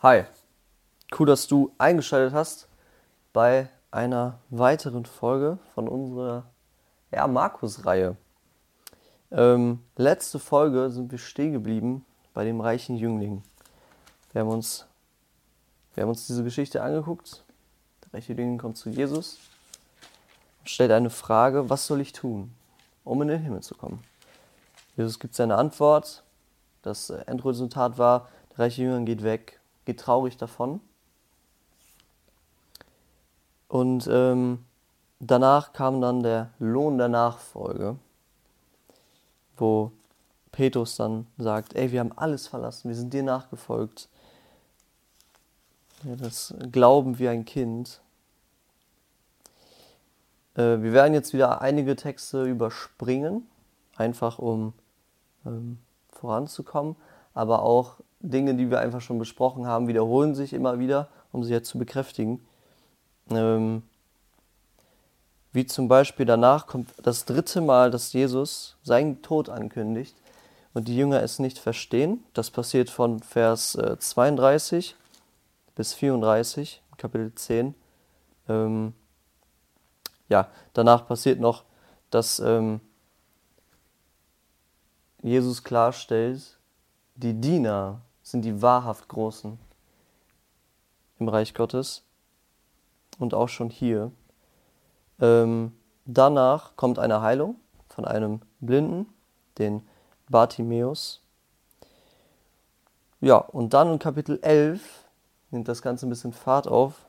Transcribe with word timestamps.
Hi, 0.00 0.26
cool, 1.18 1.26
dass 1.26 1.48
du 1.48 1.74
eingeschaltet 1.76 2.32
hast 2.32 2.68
bei 3.32 3.68
einer 3.90 4.38
weiteren 4.48 5.04
Folge 5.04 5.58
von 5.74 5.88
unserer 5.88 6.44
ja, 7.10 7.26
Markus-Reihe. 7.26 8.16
Ähm, 9.32 9.80
letzte 9.96 10.38
Folge 10.38 10.90
sind 10.90 11.10
wir 11.10 11.18
stehen 11.18 11.52
geblieben 11.52 12.04
bei 12.32 12.44
dem 12.44 12.60
reichen 12.60 12.94
Jüngling. 12.94 13.42
Wir 14.30 14.42
haben 14.42 14.50
uns, 14.50 14.86
wir 15.96 16.04
haben 16.04 16.10
uns 16.10 16.28
diese 16.28 16.44
Geschichte 16.44 16.80
angeguckt. 16.80 17.42
Der 18.04 18.14
reiche 18.14 18.34
Jüngling 18.34 18.58
kommt 18.58 18.76
zu 18.76 18.90
Jesus 18.90 19.40
und 20.60 20.70
stellt 20.70 20.92
eine 20.92 21.10
Frage, 21.10 21.70
was 21.70 21.88
soll 21.88 22.00
ich 22.00 22.12
tun, 22.12 22.54
um 23.02 23.20
in 23.22 23.26
den 23.26 23.42
Himmel 23.42 23.64
zu 23.64 23.74
kommen? 23.74 24.04
Jesus 24.96 25.18
gibt 25.18 25.34
seine 25.34 25.56
Antwort. 25.56 26.22
Das 26.82 27.10
Endresultat 27.10 27.98
war, 27.98 28.28
der 28.50 28.60
reiche 28.60 28.82
Jünger 28.82 29.00
geht 29.00 29.24
weg, 29.24 29.57
geht 29.88 30.00
traurig 30.00 30.36
davon. 30.36 30.82
Und 33.68 34.06
ähm, 34.12 34.66
danach 35.18 35.72
kam 35.72 36.02
dann 36.02 36.22
der 36.22 36.50
Lohn 36.58 36.98
der 36.98 37.08
Nachfolge, 37.08 37.96
wo 39.56 39.90
Petrus 40.52 40.96
dann 40.96 41.26
sagt, 41.38 41.74
ey, 41.74 41.90
wir 41.90 42.00
haben 42.00 42.12
alles 42.16 42.46
verlassen, 42.48 42.90
wir 42.90 42.96
sind 42.96 43.14
dir 43.14 43.22
nachgefolgt. 43.22 44.10
Ja, 46.04 46.16
das 46.16 46.52
Glauben 46.70 47.18
wie 47.18 47.28
ein 47.28 47.46
Kind. 47.46 48.02
Äh, 50.54 50.82
wir 50.82 50.92
werden 50.92 51.14
jetzt 51.14 51.32
wieder 51.32 51.62
einige 51.62 51.96
Texte 51.96 52.44
überspringen, 52.44 53.48
einfach 53.96 54.38
um 54.38 54.74
ähm, 55.46 55.78
voranzukommen, 56.10 56.94
aber 57.32 57.62
auch 57.62 58.00
Dinge, 58.20 58.54
die 58.54 58.70
wir 58.70 58.80
einfach 58.80 59.00
schon 59.00 59.18
besprochen 59.18 59.66
haben, 59.66 59.88
wiederholen 59.88 60.34
sich 60.34 60.52
immer 60.52 60.78
wieder, 60.78 61.08
um 61.32 61.44
sie 61.44 61.52
jetzt 61.52 61.68
zu 61.68 61.78
bekräftigen. 61.78 62.44
Ähm, 63.30 63.82
wie 65.52 65.66
zum 65.66 65.88
Beispiel 65.88 66.26
danach 66.26 66.66
kommt 66.66 66.92
das 67.02 67.24
dritte 67.24 67.60
Mal, 67.60 67.90
dass 67.90 68.12
Jesus 68.12 68.76
seinen 68.82 69.22
Tod 69.22 69.48
ankündigt 69.48 70.16
und 70.74 70.88
die 70.88 70.96
Jünger 70.96 71.22
es 71.22 71.38
nicht 71.38 71.58
verstehen. 71.58 72.24
Das 72.34 72.50
passiert 72.50 72.90
von 72.90 73.20
Vers 73.20 73.74
äh, 73.74 73.98
32 73.98 74.96
bis 75.74 75.94
34, 75.94 76.82
Kapitel 76.96 77.34
10. 77.34 77.74
Ähm, 78.48 78.92
ja, 80.28 80.48
danach 80.74 81.06
passiert 81.06 81.40
noch, 81.40 81.64
dass 82.10 82.40
ähm, 82.40 82.80
Jesus 85.22 85.64
klarstellt, 85.64 86.58
die 87.14 87.34
Diener 87.34 88.02
sind 88.30 88.42
die 88.42 88.60
wahrhaft 88.60 89.08
Großen 89.08 89.58
im 91.18 91.28
Reich 91.28 91.54
Gottes 91.54 92.04
und 93.18 93.32
auch 93.32 93.48
schon 93.48 93.70
hier. 93.70 94.12
Ähm, 95.18 95.72
danach 96.04 96.76
kommt 96.76 96.98
eine 96.98 97.22
Heilung 97.22 97.56
von 97.88 98.04
einem 98.04 98.42
Blinden, 98.60 99.06
den 99.56 99.82
Bartimäus. 100.28 101.22
Ja, 103.20 103.38
und 103.38 103.72
dann 103.72 103.94
in 103.94 103.98
Kapitel 103.98 104.38
11 104.42 105.08
nimmt 105.50 105.66
das 105.66 105.80
Ganze 105.80 106.06
ein 106.06 106.10
bisschen 106.10 106.34
Fahrt 106.34 106.68
auf. 106.68 107.06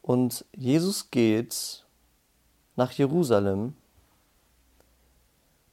Und 0.00 0.46
Jesus 0.56 1.10
geht 1.10 1.84
nach 2.74 2.90
Jerusalem 2.92 3.76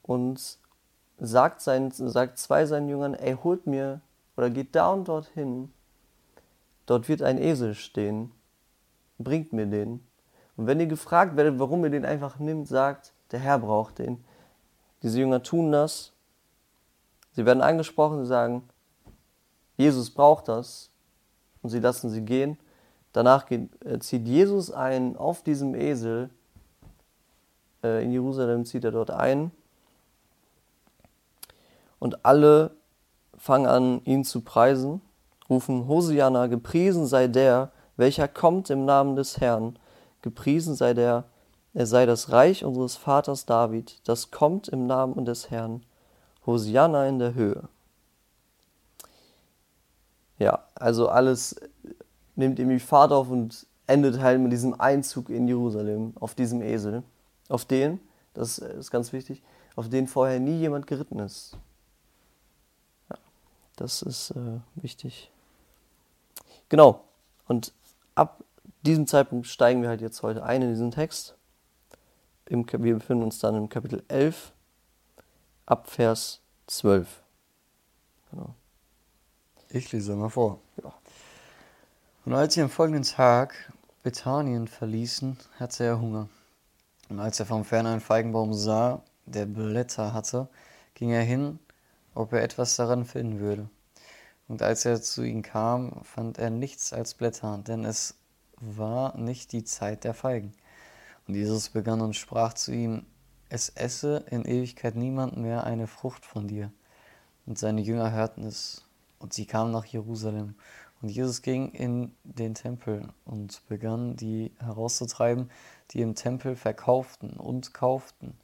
und 0.04 0.59
sagt, 1.22 1.61
seinen, 1.61 1.91
sagt 1.91 2.39
zwei 2.39 2.66
seinen 2.66 2.89
Jüngern, 2.89 3.14
ey, 3.14 3.38
holt 3.44 3.67
mir 3.67 4.02
oder 4.36 4.50
geht 4.50 4.75
da 4.75 4.91
und 4.91 5.08
dorthin. 5.08 5.72
Dort 6.88 7.08
wird 7.08 7.22
ein 7.22 7.38
Esel 7.38 7.75
stehen. 7.75 8.31
Bringt 9.19 9.53
mir 9.53 9.67
den. 9.67 10.03
Und 10.58 10.66
wenn 10.66 10.80
ihr 10.80 10.88
gefragt 10.88 11.38
werdet, 11.38 11.59
warum 11.59 11.83
ihr 11.83 11.92
den 11.92 12.05
einfach 12.05 12.39
nimmt, 12.39 12.67
sagt, 12.67 13.14
der 13.31 13.39
Herr 13.39 13.59
braucht 13.59 13.99
den. 13.99 14.23
Diese 15.04 15.20
Jünger 15.20 15.43
tun 15.43 15.71
das. 15.71 16.11
Sie 17.33 17.45
werden 17.45 17.61
angesprochen, 17.61 18.20
sie 18.20 18.27
sagen, 18.27 18.67
Jesus 19.77 20.09
braucht 20.09 20.48
das. 20.48 20.89
Und 21.61 21.70
sie 21.70 21.80
lassen 21.80 22.09
sie 22.09 22.26
gehen. 22.26 22.58
Danach 23.14 23.45
geht, 23.45 23.70
äh, 23.86 23.99
zieht 23.99 24.27
Jesus 24.27 24.71
ein 24.71 25.15
auf 25.15 25.43
diesem 25.43 25.76
Esel. 25.76 26.32
Äh, 27.83 28.03
in 28.03 28.11
Jerusalem 28.11 28.65
zieht 28.65 28.83
er 28.83 28.92
dort 28.92 29.11
ein 29.11 29.52
und 32.02 32.26
alle 32.26 32.72
fangen 33.38 33.67
an, 33.67 34.02
ihn 34.06 34.26
zu 34.26 34.42
preisen, 34.42 35.02
rufen 35.48 35.88
Hosianna, 35.88 36.48
gepriesen 36.48 37.06
sei 37.06 37.28
der, 37.28 37.72
welcher 37.95 38.28
kommt 38.28 38.72
im 38.72 38.86
Namen 38.86 39.16
des 39.16 39.39
Herrn, 39.39 39.78
gepriesen 40.23 40.73
sei 40.73 40.95
der, 40.95 41.26
er 41.76 41.86
sei 41.86 42.08
das 42.08 42.32
Reich 42.32 42.66
unseres 42.66 42.95
Vaters 42.95 43.45
David, 43.45 44.02
das 44.06 44.32
kommt 44.32 44.67
im 44.67 44.88
Namen 44.88 45.26
des 45.26 45.52
Herrn, 45.52 45.84
Hosianna 46.44 47.08
in 47.08 47.20
der 47.20 47.36
Höhe. 47.36 47.70
Ja, 50.39 50.66
also 50.73 51.08
alles 51.08 51.56
nimmt 52.36 52.58
irgendwie 52.58 52.80
Fahrt 52.80 53.12
auf 53.12 53.30
und 53.30 53.68
endet 53.86 54.20
halt 54.20 54.42
mit 54.42 54.52
diesem 54.52 54.82
Einzug 54.82 55.30
in 55.30 55.48
Jerusalem, 55.48 56.14
auf 56.20 56.33
diesem 56.33 56.64
Esel, 56.64 57.04
auf 57.48 57.64
den, 57.66 58.00
das 58.33 58.58
ist 58.58 58.89
ganz 58.89 59.14
wichtig, 59.14 59.44
auf 59.76 59.88
den 59.88 60.08
vorher 60.08 60.39
nie 60.39 60.58
jemand 60.58 60.88
geritten 60.88 61.20
ist. 61.20 61.58
Das 63.81 64.03
ist 64.03 64.30
äh, 64.31 64.59
wichtig. 64.75 65.31
Genau. 66.69 67.03
Und 67.47 67.73
ab 68.14 68.43
diesem 68.83 69.08
Zeitpunkt 69.08 69.47
steigen 69.47 69.81
wir 69.81 69.89
halt 69.89 70.02
jetzt 70.02 70.21
heute 70.21 70.43
ein 70.43 70.61
in 70.61 70.69
diesen 70.69 70.92
Text. 70.92 71.36
Im, 72.45 72.64
wir 72.71 72.93
befinden 72.93 73.23
uns 73.23 73.39
dann 73.39 73.55
im 73.55 73.70
Kapitel 73.70 74.03
11 74.08 74.53
ab 75.65 75.89
Vers 75.89 76.41
12. 76.67 77.23
Genau. 78.30 78.53
Ich 79.70 79.91
lese 79.91 80.15
mal 80.15 80.30
vor. 80.30 80.59
Ja. 80.83 80.93
Und 82.25 82.36
als 82.36 82.53
sie 82.53 82.61
am 82.61 82.70
folgenden 82.70 83.03
Tag 83.03 83.73
Bethanien 84.03 84.67
verließen, 84.67 85.39
hatte 85.58 85.86
er 85.86 85.99
Hunger. 85.99 86.30
Und 87.09 87.20
als 87.20 87.39
er 87.39 87.47
vom 87.47 87.65
Fern 87.65 87.87
einen 87.87 87.99
Feigenbaum 87.99 88.53
sah, 88.53 89.02
der 89.25 89.47
Blätter 89.47 90.14
hatte, 90.14 90.49
ging 90.93 91.09
er 91.09 91.23
hin 91.23 91.58
ob 92.14 92.33
er 92.33 92.44
etwas 92.44 92.76
daran 92.76 93.05
finden 93.05 93.39
würde. 93.39 93.70
Und 94.48 94.61
als 94.61 94.86
er 94.86 95.02
zu 95.02 95.23
ihm 95.23 95.42
kam, 95.42 96.04
fand 96.04 96.38
er 96.38 96.49
nichts 96.49 96.92
als 96.92 97.14
Blätter, 97.14 97.58
denn 97.66 97.86
es 97.86 98.16
war 98.60 99.17
nicht 99.17 99.54
die 99.54 99.64
Zeit 99.64 100.04
der 100.04 100.14
Feigen. 100.14 100.54
Und 101.27 101.36
Jesus 101.36 101.70
begann 101.70 102.02
und 102.02 102.16
sprach 102.16 102.54
zu 102.54 102.73
ihm, 102.73 103.05
es 103.50 103.70
esse 103.70 104.26
in 104.30 104.45
Ewigkeit 104.45 104.95
niemand 104.95 105.38
mehr 105.38 105.66
eine 105.66 105.88
Frucht 105.88 106.26
von 106.26 106.48
dir. 106.48 106.71
Und 107.45 107.58
seine 107.58 107.82
Jünger 107.82 108.11
hörten 108.11 108.44
es, 108.44 108.86
und 109.20 109.33
sie 109.33 109.45
kamen 109.45 109.71
nach 109.71 109.86
Jerusalem. 109.86 110.55
Und 111.02 111.10
Jesus 111.10 111.42
ging 111.42 111.71
in 111.71 112.14
den 112.23 112.54
Tempel 112.54 113.10
und 113.26 113.61
begann 113.67 114.16
die 114.16 114.52
herauszutreiben, 114.60 115.50
die 115.92 116.02
im 116.02 116.16
Tempel 116.16 116.55
verkauften 116.55 117.32
und 117.32 117.73
kauften 117.73 118.38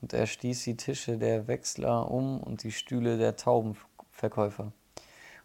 und 0.00 0.12
er 0.12 0.26
stieß 0.26 0.64
die 0.64 0.76
Tische 0.76 1.18
der 1.18 1.46
Wechsler 1.46 2.10
um 2.10 2.40
und 2.40 2.62
die 2.62 2.72
Stühle 2.72 3.18
der 3.18 3.36
Taubenverkäufer. 3.36 4.72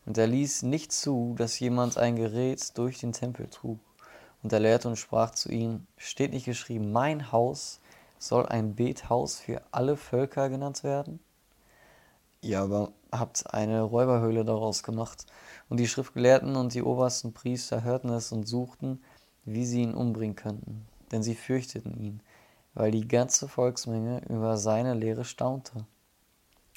Und 0.06 0.18
er 0.18 0.28
ließ 0.28 0.64
nicht 0.64 0.92
zu, 0.92 1.36
dass 1.38 1.60
jemand 1.60 1.98
ein 1.98 2.16
Gerät 2.16 2.78
durch 2.78 3.00
den 3.00 3.14
Tempel 3.14 3.48
trug. 3.48 3.80
Und 4.42 4.54
er 4.54 4.60
lehrte 4.60 4.88
und 4.88 4.96
sprach 4.96 5.32
zu 5.32 5.52
ihnen, 5.52 5.88
steht 5.98 6.32
nicht 6.32 6.46
geschrieben, 6.46 6.92
mein 6.92 7.32
Haus 7.32 7.80
soll 8.18 8.46
ein 8.46 8.76
Bethaus 8.76 9.40
für 9.40 9.62
alle 9.72 9.98
Völker 9.98 10.50
genannt 10.50 10.84
werden? 10.84 11.20
Ihr 12.42 12.62
aber 12.62 12.92
habt 13.12 13.54
eine 13.54 13.82
Räuberhöhle 13.82 14.46
daraus 14.46 14.84
gemacht. 14.84 15.26
Und 15.68 15.80
die 15.80 15.88
Schriftgelehrten 15.88 16.56
und 16.56 16.74
die 16.74 16.84
obersten 16.84 17.34
Priester 17.34 17.84
hörten 17.84 18.10
es 18.10 18.32
und 18.32 18.48
suchten, 18.48 19.02
wie 19.46 19.66
sie 19.66 19.82
ihn 19.82 19.94
umbringen 19.94 20.36
könnten, 20.36 20.86
denn 21.12 21.24
sie 21.24 21.36
fürchteten 21.36 21.98
ihn 21.98 22.22
weil 22.74 22.92
die 22.92 23.08
ganze 23.08 23.48
Volksmenge 23.48 24.22
über 24.30 24.58
seine 24.58 24.94
Lehre 24.94 25.26
staunte. 25.26 25.86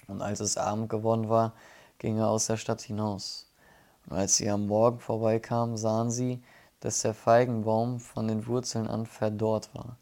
Und 0.08 0.22
als 0.22 0.40
es 0.40 0.56
Abend 0.56 0.88
geworden 0.88 1.28
war, 1.28 1.52
ging 1.98 2.18
er 2.18 2.28
aus 2.28 2.46
der 2.46 2.56
Stadt 2.56 2.82
hinaus. 2.82 3.50
Und 4.06 4.16
als 4.16 4.36
sie 4.36 4.50
am 4.50 4.66
Morgen 4.66 4.98
vorbeikamen, 4.98 5.76
sahen 5.76 6.10
sie, 6.10 6.42
dass 6.80 7.02
der 7.02 7.14
Feigenbaum 7.14 8.00
von 8.00 8.26
den 8.26 8.46
Wurzeln 8.46 8.88
an 8.88 9.06
verdorrt 9.06 9.72
war. 9.74 9.96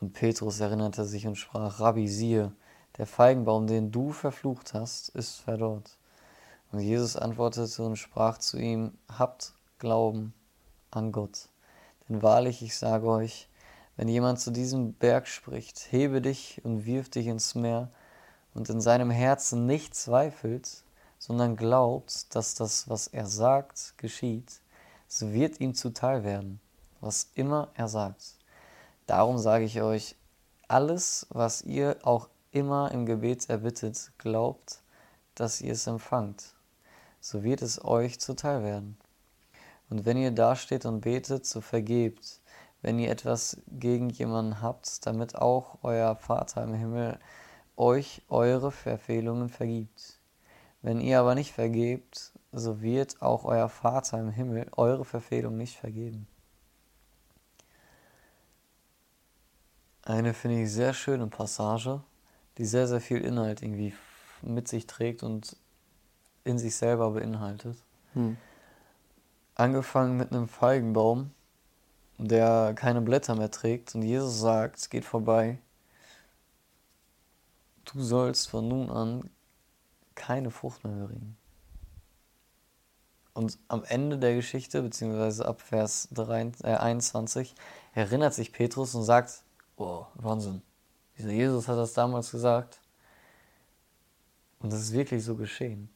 Und 0.00 0.12
Petrus 0.12 0.60
erinnerte 0.60 1.04
sich 1.04 1.26
und 1.26 1.34
sprach, 1.34 1.80
Rabbi, 1.80 2.08
siehe, 2.08 2.52
der 2.96 3.06
Feigenbaum, 3.06 3.66
den 3.66 3.90
du 3.90 4.12
verflucht 4.12 4.74
hast, 4.74 5.08
ist 5.10 5.36
verdorrt. 5.36 5.96
Und 6.70 6.80
Jesus 6.80 7.16
antwortete 7.16 7.82
und 7.82 7.96
sprach 7.96 8.38
zu 8.38 8.58
ihm, 8.58 8.92
Habt 9.08 9.54
Glauben 9.78 10.34
an 10.90 11.12
Gott. 11.12 11.48
Denn 12.08 12.22
wahrlich, 12.22 12.62
ich 12.62 12.76
sage 12.76 13.06
euch, 13.06 13.48
wenn 13.98 14.06
jemand 14.06 14.38
zu 14.38 14.52
diesem 14.52 14.92
Berg 14.92 15.26
spricht, 15.26 15.88
hebe 15.90 16.22
dich 16.22 16.60
und 16.62 16.86
wirf 16.86 17.08
dich 17.08 17.26
ins 17.26 17.56
Meer 17.56 17.90
und 18.54 18.70
in 18.70 18.80
seinem 18.80 19.10
Herzen 19.10 19.66
nicht 19.66 19.92
zweifelt, 19.92 20.84
sondern 21.18 21.56
glaubt, 21.56 22.32
dass 22.36 22.54
das, 22.54 22.88
was 22.88 23.08
er 23.08 23.26
sagt, 23.26 23.94
geschieht, 23.98 24.60
so 25.08 25.32
wird 25.32 25.58
ihm 25.60 25.74
zuteil 25.74 26.22
werden, 26.22 26.60
was 27.00 27.30
immer 27.34 27.72
er 27.74 27.88
sagt. 27.88 28.36
Darum 29.06 29.36
sage 29.36 29.64
ich 29.64 29.82
euch, 29.82 30.14
alles, 30.68 31.26
was 31.30 31.62
ihr 31.62 31.96
auch 32.02 32.28
immer 32.52 32.92
im 32.92 33.04
Gebet 33.04 33.50
erbittet, 33.50 34.12
glaubt, 34.16 34.80
dass 35.34 35.60
ihr 35.60 35.72
es 35.72 35.88
empfangt, 35.88 36.54
so 37.20 37.42
wird 37.42 37.62
es 37.62 37.84
euch 37.84 38.20
zuteil 38.20 38.62
werden. 38.62 38.96
Und 39.90 40.04
wenn 40.04 40.18
ihr 40.18 40.30
dasteht 40.30 40.86
und 40.86 41.00
betet, 41.00 41.46
so 41.46 41.60
vergebt, 41.60 42.40
wenn 42.82 42.98
ihr 42.98 43.10
etwas 43.10 43.60
gegen 43.68 44.08
jemanden 44.10 44.62
habt, 44.62 45.06
damit 45.06 45.36
auch 45.36 45.78
euer 45.82 46.16
Vater 46.16 46.62
im 46.64 46.74
Himmel 46.74 47.18
euch 47.76 48.22
eure 48.28 48.70
Verfehlungen 48.70 49.48
vergibt. 49.48 50.18
Wenn 50.82 51.00
ihr 51.00 51.20
aber 51.20 51.34
nicht 51.34 51.52
vergebt, 51.52 52.32
so 52.52 52.80
wird 52.80 53.20
auch 53.20 53.44
euer 53.44 53.68
Vater 53.68 54.18
im 54.18 54.30
Himmel 54.30 54.66
eure 54.76 55.04
Verfehlung 55.04 55.56
nicht 55.56 55.76
vergeben. 55.76 56.26
Eine 60.02 60.32
finde 60.32 60.62
ich 60.62 60.72
sehr 60.72 60.94
schöne 60.94 61.26
Passage, 61.26 62.02
die 62.56 62.64
sehr, 62.64 62.88
sehr 62.88 63.00
viel 63.00 63.18
Inhalt 63.18 63.62
irgendwie 63.62 63.94
mit 64.40 64.68
sich 64.68 64.86
trägt 64.86 65.22
und 65.22 65.56
in 66.44 66.58
sich 66.58 66.76
selber 66.76 67.10
beinhaltet. 67.10 67.76
Hm. 68.14 68.38
Angefangen 69.54 70.16
mit 70.16 70.32
einem 70.32 70.48
Feigenbaum, 70.48 71.32
der 72.18 72.74
keine 72.74 73.00
Blätter 73.00 73.34
mehr 73.36 73.50
trägt 73.50 73.94
und 73.94 74.02
Jesus 74.02 74.40
sagt, 74.40 74.90
geht 74.90 75.04
vorbei, 75.04 75.58
du 77.84 78.02
sollst 78.02 78.48
von 78.48 78.68
nun 78.68 78.90
an 78.90 79.30
keine 80.14 80.50
Frucht 80.50 80.84
mehr 80.84 81.06
bringen. 81.06 81.36
Und 83.34 83.56
am 83.68 83.84
Ende 83.84 84.18
der 84.18 84.34
Geschichte, 84.34 84.82
beziehungsweise 84.82 85.46
ab 85.46 85.60
Vers 85.60 86.08
3, 86.10 86.52
äh 86.64 86.74
21, 86.74 87.54
erinnert 87.94 88.34
sich 88.34 88.52
Petrus 88.52 88.96
und 88.96 89.04
sagt, 89.04 89.44
oh, 89.76 90.06
Wahnsinn, 90.14 90.60
dieser 91.16 91.30
Jesus 91.30 91.68
hat 91.68 91.78
das 91.78 91.92
damals 91.92 92.32
gesagt. 92.32 92.80
Und 94.58 94.72
das 94.72 94.80
ist 94.80 94.92
wirklich 94.92 95.24
so 95.24 95.36
geschehen. 95.36 95.88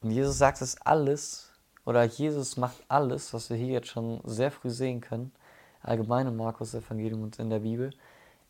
Und 0.00 0.12
Jesus 0.12 0.38
sagt 0.38 0.62
es 0.62 0.80
alles, 0.80 1.50
oder 1.84 2.04
Jesus 2.04 2.56
macht 2.56 2.82
alles, 2.88 3.34
was 3.34 3.50
wir 3.50 3.56
hier 3.56 3.68
jetzt 3.68 3.88
schon 3.88 4.20
sehr 4.24 4.50
früh 4.50 4.70
sehen 4.70 5.00
können, 5.00 5.32
allgemein 5.82 6.26
im 6.26 6.36
Markus-Evangelium 6.36 7.22
und 7.22 7.38
in 7.38 7.50
der 7.50 7.60
Bibel. 7.60 7.90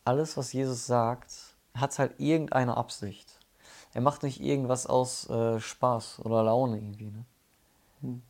Alles, 0.04 0.36
was 0.36 0.52
Jesus 0.52 0.86
sagt, 0.86 1.32
hat 1.74 1.98
halt 1.98 2.18
irgendeine 2.18 2.76
Absicht. 2.76 3.38
Er 3.92 4.00
macht 4.00 4.22
nicht 4.22 4.40
irgendwas 4.40 4.86
aus 4.86 5.28
äh, 5.30 5.60
Spaß 5.60 6.20
oder 6.24 6.42
Laune 6.42 6.78
irgendwie. 6.78 7.10
Ne? 7.10 7.24
Hm. 8.00 8.22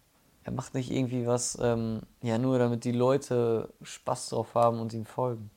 Er 0.44 0.52
macht 0.52 0.74
nicht 0.74 0.90
irgendwie 0.90 1.26
was, 1.26 1.58
ähm, 1.60 2.02
ja, 2.20 2.36
nur 2.36 2.58
damit 2.58 2.84
die 2.84 2.92
Leute 2.92 3.72
Spaß 3.82 4.28
drauf 4.28 4.54
haben 4.54 4.78
und 4.78 4.92
ihm 4.92 5.06
folgen. 5.06 5.50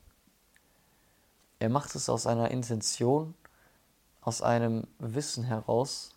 Er 1.60 1.70
macht 1.70 1.94
es 1.96 2.08
aus 2.08 2.26
einer 2.26 2.52
Intention, 2.52 3.34
aus 4.22 4.42
einem 4.42 4.88
Wissen 5.00 5.44
heraus, 5.44 6.12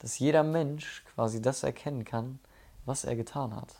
dass 0.00 0.18
jeder 0.18 0.42
Mensch 0.42 1.04
quasi 1.14 1.40
das 1.40 1.62
erkennen 1.62 2.04
kann, 2.04 2.40
was 2.84 3.04
er 3.04 3.16
getan 3.16 3.54
hat. 3.54 3.74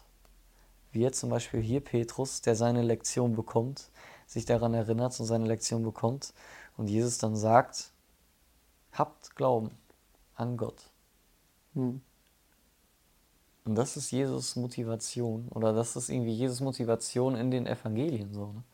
Wie 0.93 1.00
jetzt 1.00 1.20
zum 1.20 1.31
Beispiel 1.31 1.61
hier 1.61 1.81
Petrus, 1.81 2.41
der 2.41 2.56
seine 2.56 2.82
Lektion 2.82 3.37
bekommt, 3.37 3.91
sich 4.26 4.44
daran 4.44 4.75
erinnert 4.75 5.19
und 5.20 5.26
seine 5.26 5.47
Lektion 5.47 5.82
bekommt 5.82 6.35
und 6.76 6.88
Jesus 6.88 7.19
dann 7.19 7.37
sagt, 7.37 7.93
habt 8.93 9.37
Glauben 9.37 9.70
an 10.35 10.56
Gott. 10.56 10.91
Hm. 11.75 12.00
Und 13.64 13.75
das 13.75 13.97
ist 13.97 14.11
Jesus 14.11 14.56
Motivation 14.56 15.49
oder 15.50 15.73
das 15.73 15.94
ist 15.94 16.08
irgendwie 16.08 16.32
Jesus 16.32 16.61
Motivation 16.61 17.37
in 17.37 17.50
den 17.50 17.67
Evangelien 17.67 18.32
so. 18.32 18.52
Ne? 18.52 18.64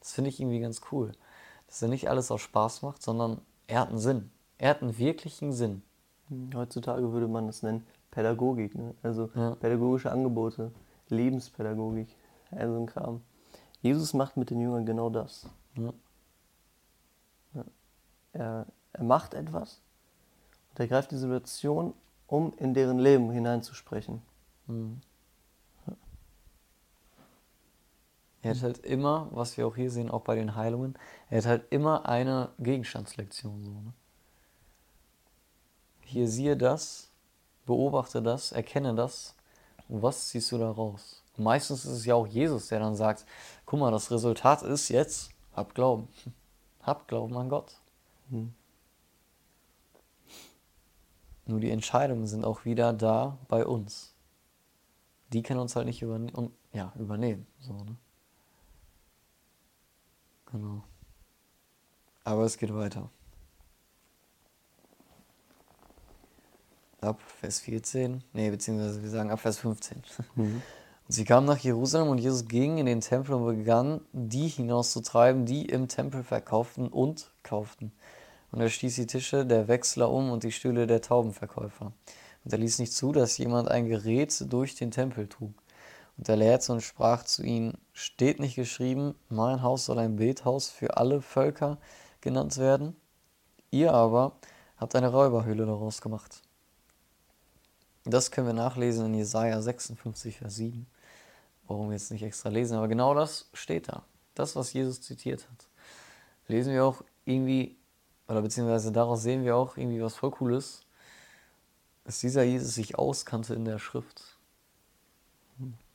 Das 0.00 0.12
finde 0.12 0.30
ich 0.30 0.38
irgendwie 0.38 0.60
ganz 0.60 0.80
cool, 0.92 1.12
dass 1.66 1.82
er 1.82 1.88
nicht 1.88 2.08
alles 2.08 2.30
aus 2.30 2.42
Spaß 2.42 2.82
macht, 2.82 3.02
sondern 3.02 3.40
er 3.66 3.80
hat 3.80 3.88
einen 3.88 3.98
Sinn. 3.98 4.30
Er 4.58 4.70
hat 4.70 4.82
einen 4.82 4.98
wirklichen 4.98 5.52
Sinn. 5.52 5.82
Hm, 6.28 6.50
heutzutage 6.54 7.12
würde 7.12 7.26
man 7.26 7.46
das 7.46 7.62
nennen 7.62 7.86
Pädagogik, 8.14 8.74
ne? 8.76 8.94
also 9.02 9.28
ja. 9.34 9.56
pädagogische 9.56 10.12
Angebote, 10.12 10.70
Lebenspädagogik, 11.08 12.08
also 12.52 12.76
ein 12.78 12.86
Kram. 12.86 13.22
Jesus 13.82 14.14
macht 14.14 14.36
mit 14.36 14.50
den 14.50 14.60
Jüngern 14.60 14.86
genau 14.86 15.10
das. 15.10 15.48
Ja. 15.76 15.92
Er, 18.32 18.66
er 18.92 19.04
macht 19.04 19.34
etwas 19.34 19.80
und 20.70 20.80
er 20.80 20.88
greift 20.88 21.10
die 21.10 21.16
Situation, 21.16 21.92
um 22.26 22.52
in 22.56 22.72
deren 22.72 22.98
Leben 22.98 23.30
hineinzusprechen. 23.30 24.22
Mhm. 24.66 25.00
Er 28.42 28.50
hat 28.50 28.62
halt 28.62 28.78
immer, 28.78 29.28
was 29.30 29.56
wir 29.56 29.66
auch 29.66 29.74
hier 29.74 29.90
sehen, 29.90 30.10
auch 30.10 30.20
bei 30.20 30.34
den 30.34 30.54
Heilungen, 30.54 30.98
er 31.30 31.38
hat 31.38 31.46
halt 31.46 31.64
immer 31.70 32.06
eine 32.06 32.50
Gegenstandslektion. 32.58 33.64
So, 33.64 33.70
ne? 33.70 33.92
Hier 36.02 36.28
siehe 36.28 36.56
das, 36.56 37.10
beobachte 37.66 38.22
das, 38.22 38.52
erkenne 38.52 38.94
das 38.94 39.34
und 39.88 40.02
was 40.02 40.28
ziehst 40.28 40.52
du 40.52 40.58
da 40.58 40.70
raus? 40.70 41.22
Und 41.36 41.44
meistens 41.44 41.84
ist 41.84 41.92
es 41.92 42.04
ja 42.04 42.14
auch 42.14 42.26
Jesus, 42.26 42.68
der 42.68 42.80
dann 42.80 42.96
sagt, 42.96 43.26
guck 43.66 43.80
mal, 43.80 43.90
das 43.90 44.10
Resultat 44.10 44.62
ist 44.62 44.88
jetzt, 44.88 45.30
hab 45.54 45.74
Glauben. 45.74 46.08
Hab 46.82 47.08
Glauben 47.08 47.34
an 47.38 47.48
Gott. 47.48 47.80
Hm. 48.28 48.52
Nur 51.46 51.60
die 51.60 51.70
Entscheidungen 51.70 52.26
sind 52.26 52.44
auch 52.44 52.66
wieder 52.66 52.92
da 52.92 53.38
bei 53.48 53.64
uns. 53.64 54.14
Die 55.32 55.42
können 55.42 55.60
uns 55.60 55.76
halt 55.76 55.86
nicht 55.86 56.02
überne 56.02 56.30
und, 56.32 56.52
ja, 56.74 56.92
übernehmen. 56.98 57.46
So, 57.60 57.72
ne? 57.72 57.96
Genau. 60.52 60.84
Aber 62.24 62.44
es 62.44 62.58
geht 62.58 62.74
weiter. 62.74 63.08
Ab 67.04 67.20
Vers 67.40 67.60
14, 67.60 68.24
nee, 68.32 68.50
beziehungsweise 68.50 69.02
wir 69.02 69.10
sagen 69.10 69.30
ab 69.30 69.40
Vers 69.40 69.58
15. 69.58 70.02
Mhm. 70.34 70.62
Und 71.06 71.12
sie 71.12 71.24
kamen 71.24 71.46
nach 71.46 71.58
Jerusalem 71.58 72.08
und 72.08 72.16
Jesus 72.16 72.48
ging 72.48 72.78
in 72.78 72.86
den 72.86 73.02
Tempel 73.02 73.34
und 73.34 73.44
begann, 73.44 74.00
die 74.12 74.48
hinauszutreiben, 74.48 75.44
die 75.44 75.66
im 75.66 75.86
Tempel 75.86 76.22
verkauften 76.22 76.88
und 76.88 77.30
kauften. 77.42 77.92
Und 78.50 78.60
er 78.60 78.70
stieß 78.70 78.94
die 78.94 79.06
Tische 79.06 79.44
der 79.44 79.68
Wechsler 79.68 80.10
um 80.10 80.30
und 80.30 80.44
die 80.44 80.52
Stühle 80.52 80.86
der 80.86 81.02
Taubenverkäufer. 81.02 81.92
Und 82.44 82.52
er 82.52 82.58
ließ 82.58 82.78
nicht 82.78 82.94
zu, 82.94 83.12
dass 83.12 83.36
jemand 83.36 83.68
ein 83.68 83.86
Gerät 83.86 84.50
durch 84.50 84.76
den 84.76 84.90
Tempel 84.90 85.28
trug. 85.28 85.52
Und 86.16 86.28
er 86.28 86.36
lehrte 86.36 86.72
und 86.72 86.80
sprach 86.80 87.24
zu 87.24 87.42
ihnen, 87.42 87.76
steht 87.92 88.40
nicht 88.40 88.54
geschrieben, 88.54 89.14
mein 89.28 89.60
Haus 89.60 89.86
soll 89.86 89.98
ein 89.98 90.16
Bethaus 90.16 90.70
für 90.70 90.96
alle 90.96 91.20
Völker 91.20 91.78
genannt 92.20 92.56
werden? 92.56 92.96
Ihr 93.70 93.92
aber 93.92 94.36
habt 94.76 94.94
eine 94.94 95.10
Räuberhöhle 95.10 95.66
daraus 95.66 96.00
gemacht. 96.00 96.43
Das 98.04 98.30
können 98.30 98.46
wir 98.46 98.54
nachlesen 98.54 99.06
in 99.06 99.14
Jesaja 99.14 99.60
56, 99.60 100.38
Vers 100.38 100.56
7. 100.56 100.86
Warum 101.66 101.88
wir 101.88 101.96
jetzt 101.96 102.10
nicht 102.10 102.22
extra 102.22 102.50
lesen, 102.50 102.76
aber 102.76 102.88
genau 102.88 103.14
das 103.14 103.48
steht 103.54 103.88
da. 103.88 104.04
Das, 104.34 104.56
was 104.56 104.72
Jesus 104.72 105.00
zitiert 105.00 105.48
hat. 105.50 105.68
Lesen 106.48 106.72
wir 106.72 106.84
auch 106.84 107.02
irgendwie 107.24 107.76
oder 108.28 108.42
beziehungsweise 108.42 108.92
daraus 108.92 109.22
sehen 109.22 109.44
wir 109.44 109.56
auch 109.56 109.76
irgendwie 109.76 110.02
was 110.02 110.14
voll 110.14 110.30
Cooles, 110.30 110.82
dass 112.04 112.20
dieser 112.20 112.42
Jesus 112.42 112.74
sich 112.74 112.98
auskannte 112.98 113.54
in 113.54 113.64
der 113.64 113.78
Schrift. 113.78 114.36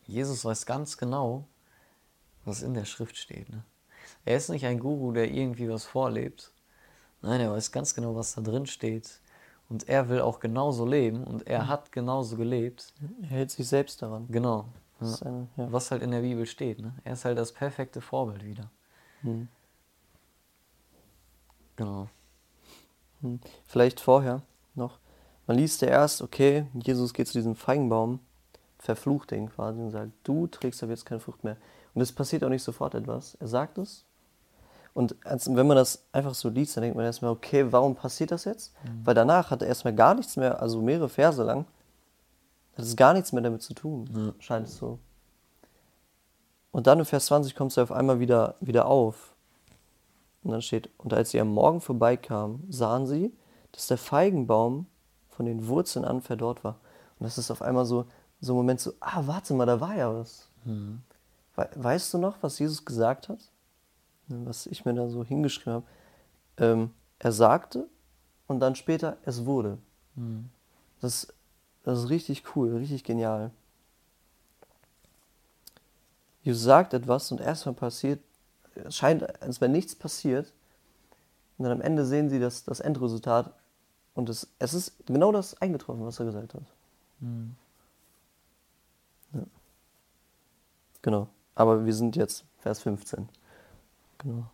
Jesus 0.06 0.46
weiß 0.46 0.66
ganz 0.66 0.98
genau, 0.98 1.48
was 2.46 2.62
in 2.62 2.74
der 2.74 2.86
Schrift 2.86 3.18
steht. 3.18 3.50
Ne? 3.50 3.64
Er 4.26 4.38
ist 4.38 4.50
nicht 4.50 4.66
ein 4.66 4.80
Guru, 4.80 5.12
der 5.12 5.32
irgendwie 5.32 5.70
was 5.70 5.86
vorlebt. 5.86 6.52
Nein, 7.22 7.42
er 7.42 7.52
weiß 7.52 7.72
ganz 7.72 7.94
genau, 7.94 8.16
was 8.16 8.34
da 8.34 8.42
drin 8.42 8.66
steht. 8.66 9.20
Und 9.70 9.88
er 9.88 10.10
will 10.10 10.22
auch 10.22 10.40
genauso 10.40 10.86
leben 10.86 11.24
und 11.24 11.46
er 11.48 11.68
hat 11.68 11.92
genauso 11.92 12.38
gelebt. 12.38 12.92
Er 13.22 13.28
hält 13.28 13.52
sich 13.52 13.68
selbst 13.68 14.02
daran. 14.02 14.28
Genau. 14.30 14.66
Ja. 15.00 15.16
Eine, 15.22 15.48
ja. 15.58 15.72
Was 15.72 15.92
halt 15.92 16.02
in 16.02 16.12
der 16.12 16.22
Bibel 16.22 16.46
steht. 16.48 16.80
Ne? 16.80 16.94
Er 17.04 17.14
ist 17.14 17.24
halt 17.24 17.38
das 17.38 17.52
perfekte 17.52 18.02
Vorbild 18.02 18.44
wieder. 18.44 18.70
Mhm. 19.22 19.48
Genau. 21.76 22.10
Hm. 23.22 23.40
Vielleicht 23.66 24.00
vorher 24.00 24.42
noch. 24.76 25.00
Man 25.48 25.58
liest 25.58 25.82
ja 25.82 25.88
erst, 25.88 26.22
okay, 26.22 26.66
Jesus 26.74 27.14
geht 27.14 27.28
zu 27.28 27.34
diesem 27.34 27.56
Feigenbaum, 27.56 28.20
verflucht 28.78 29.32
den 29.32 29.50
quasi 29.50 29.80
und 29.80 29.92
sagt, 29.92 30.12
du 30.24 30.48
trägst 30.48 30.84
aber 30.84 30.92
jetzt 30.92 31.06
keine 31.06 31.20
Frucht 31.20 31.44
mehr. 31.44 31.58
Und 31.94 32.02
es 32.02 32.12
passiert 32.12 32.44
auch 32.44 32.50
nicht 32.50 32.64
sofort 32.64 32.96
etwas. 32.96 33.36
Er 33.36 33.48
sagt 33.48 33.78
es. 33.78 34.06
Und 35.00 35.16
als, 35.26 35.48
wenn 35.56 35.66
man 35.66 35.78
das 35.78 36.04
einfach 36.12 36.34
so 36.34 36.50
liest, 36.50 36.76
dann 36.76 36.82
denkt 36.82 36.98
man 36.98 37.06
erstmal, 37.06 37.32
okay, 37.32 37.72
warum 37.72 37.96
passiert 37.96 38.32
das 38.32 38.44
jetzt? 38.44 38.74
Mhm. 38.84 39.06
Weil 39.06 39.16
danach 39.16 39.50
hat 39.50 39.62
er 39.62 39.70
erstmal 39.70 39.96
gar 39.96 40.14
nichts 40.14 40.36
mehr, 40.36 40.62
also 40.62 40.82
mehrere 40.82 41.08
Verse 41.08 41.42
lang, 41.42 41.66
hat 42.78 42.84
es 42.84 42.98
gar 42.98 43.14
nichts 43.14 43.32
mehr 43.32 43.42
damit 43.42 43.62
zu 43.62 43.74
tun, 43.74 44.10
mhm. 44.12 44.34
scheint 44.40 44.68
es 44.68 44.76
so. 44.76 45.00
Und 46.72 46.86
dann 46.86 47.00
in 47.00 47.06
Vers 47.06 47.28
20 47.28 47.56
kommt 47.56 47.72
es 47.72 47.78
auf 47.78 47.94
einmal 47.94 48.20
wieder, 48.20 48.56
wieder 48.60 48.88
auf. 48.88 49.32
Und 50.44 50.52
dann 50.52 50.62
steht, 50.62 50.90
und 50.98 51.14
als 51.14 51.30
sie 51.32 51.40
am 51.40 51.54
Morgen 51.54 51.80
vorbeikamen, 51.80 52.68
sahen 52.70 53.08
sie, 53.08 53.34
dass 53.72 53.88
der 53.88 53.98
Feigenbaum 53.98 54.86
von 55.30 55.46
den 55.46 55.70
Wurzeln 55.70 56.04
an 56.04 56.20
verdorrt 56.20 56.66
war. 56.66 56.76
Und 57.20 57.24
das 57.24 57.38
ist 57.38 57.52
auf 57.52 57.62
einmal 57.62 57.86
so, 57.86 58.06
so 58.42 58.52
ein 58.52 58.58
Moment 58.58 58.82
so, 58.82 58.92
ah, 59.00 59.22
warte 59.26 59.54
mal, 59.54 59.66
da 59.66 59.80
war 59.80 59.96
ja 59.96 60.14
was. 60.14 60.50
Mhm. 60.66 61.04
We 61.56 61.70
weißt 61.74 62.14
du 62.14 62.18
noch, 62.18 62.36
was 62.42 62.60
Jesus 62.60 62.84
gesagt 62.84 63.30
hat? 63.30 63.40
Was 64.30 64.68
ich 64.68 64.86
mir 64.86 64.94
da 64.94 65.10
so 65.10 65.24
hingeschrieben 65.24 65.74
habe. 65.74 65.86
Ähm, 66.58 66.92
er 67.18 67.32
sagte 67.32 67.88
und 68.48 68.60
dann 68.60 68.76
später, 68.76 69.18
es 69.26 69.46
wurde. 69.46 69.78
Mhm. 70.16 70.50
Das, 71.02 71.34
das 71.84 72.00
ist 72.00 72.10
richtig 72.10 72.56
cool, 72.56 72.76
richtig 72.76 73.04
genial. 73.04 73.52
Jesus 76.42 76.64
sagt 76.64 76.94
etwas 76.94 77.32
und 77.32 77.42
erstmal 77.42 77.76
passiert, 77.76 78.20
es 78.76 78.96
scheint, 78.96 79.42
als 79.42 79.62
wenn 79.62 79.72
nichts 79.72 79.96
passiert. 79.96 80.54
Und 81.58 81.64
dann 81.64 81.74
am 81.74 81.82
Ende 81.82 82.06
sehen 82.06 82.30
sie 82.30 82.40
das, 82.40 82.64
das 82.64 82.80
Endresultat 82.80 83.54
und 84.14 84.30
es, 84.30 84.48
es 84.60 84.74
ist 84.74 85.06
genau 85.06 85.32
das 85.32 85.62
eingetroffen, 85.62 86.06
was 86.06 86.20
er 86.20 86.26
gesagt 86.26 86.54
hat. 86.54 86.64
Mhm. 87.20 87.56
Ja. 89.34 89.44
Genau. 91.02 91.28
Aber 91.56 91.86
wir 91.86 91.94
sind 91.94 92.16
jetzt 92.16 92.46
Vers 92.60 92.82
15. 92.82 93.28
Genau. 94.20 94.50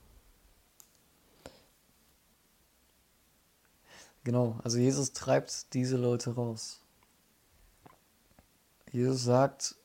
Genau, 4.23 4.59
also 4.63 4.79
Jesus 4.79 5.13
treibt 5.13 5.73
diese 5.73 5.97
Leute 5.97 6.33
raus. 6.33 6.81
Jesus 8.91 9.23
sagt, 9.23 9.75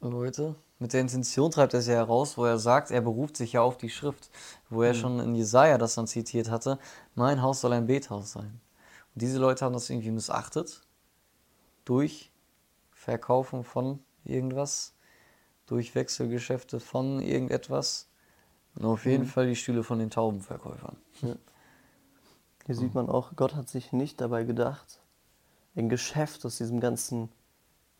Leute, 0.00 0.54
mit 0.78 0.92
der 0.92 1.00
Intention 1.00 1.50
treibt 1.50 1.74
er 1.74 1.82
sie 1.82 1.92
heraus, 1.92 2.36
wo 2.36 2.44
er 2.44 2.58
sagt, 2.58 2.90
er 2.90 3.00
beruft 3.00 3.36
sich 3.36 3.54
ja 3.54 3.62
auf 3.62 3.78
die 3.78 3.88
Schrift, 3.88 4.30
wo 4.68 4.82
er 4.82 4.92
mhm. 4.92 4.98
schon 4.98 5.20
in 5.20 5.34
Jesaja 5.34 5.78
das 5.78 5.94
dann 5.94 6.06
zitiert 6.06 6.50
hatte: 6.50 6.78
Mein 7.14 7.42
Haus 7.42 7.60
soll 7.60 7.72
ein 7.72 7.86
Bethaus 7.86 8.32
sein. 8.32 8.60
Und 9.14 9.22
diese 9.22 9.38
Leute 9.38 9.64
haben 9.64 9.72
das 9.72 9.88
irgendwie 9.88 10.10
missachtet 10.10 10.82
durch 11.84 12.30
Verkaufen 12.92 13.64
von 13.64 14.00
irgendwas, 14.24 14.92
durch 15.66 15.94
Wechselgeschäfte 15.94 16.78
von 16.78 17.20
irgendetwas. 17.20 18.08
Und 18.76 18.84
auf 18.84 19.06
jeden 19.06 19.24
mhm. 19.24 19.28
Fall 19.28 19.46
die 19.46 19.56
Stühle 19.56 19.82
von 19.82 19.98
den 19.98 20.10
Taubenverkäufern. 20.10 20.96
Ja. 21.22 21.34
Hier 22.66 22.74
sieht 22.74 22.94
man 22.94 23.08
auch, 23.08 23.36
Gott 23.36 23.54
hat 23.54 23.68
sich 23.68 23.92
nicht 23.92 24.20
dabei 24.20 24.44
gedacht, 24.44 25.00
ein 25.76 25.88
Geschäft 25.88 26.44
aus 26.44 26.58
diesem 26.58 26.80
ganzen 26.80 27.30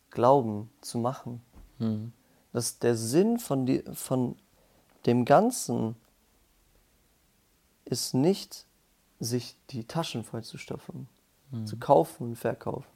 Glauben 0.09 0.69
zu 0.81 0.97
machen. 0.97 1.41
Mhm. 1.79 2.11
Dass 2.51 2.79
der 2.79 2.95
Sinn 2.95 3.39
von, 3.39 3.65
die, 3.65 3.83
von 3.93 4.35
dem 5.05 5.25
Ganzen 5.25 5.95
ist 7.85 8.13
nicht, 8.13 8.65
sich 9.19 9.55
die 9.69 9.85
Taschen 9.85 10.23
voll 10.23 10.43
zu 10.43 10.57
stopfen, 10.57 11.07
mhm. 11.51 11.65
zu 11.65 11.77
kaufen 11.77 12.29
und 12.29 12.35
verkaufen. 12.35 12.91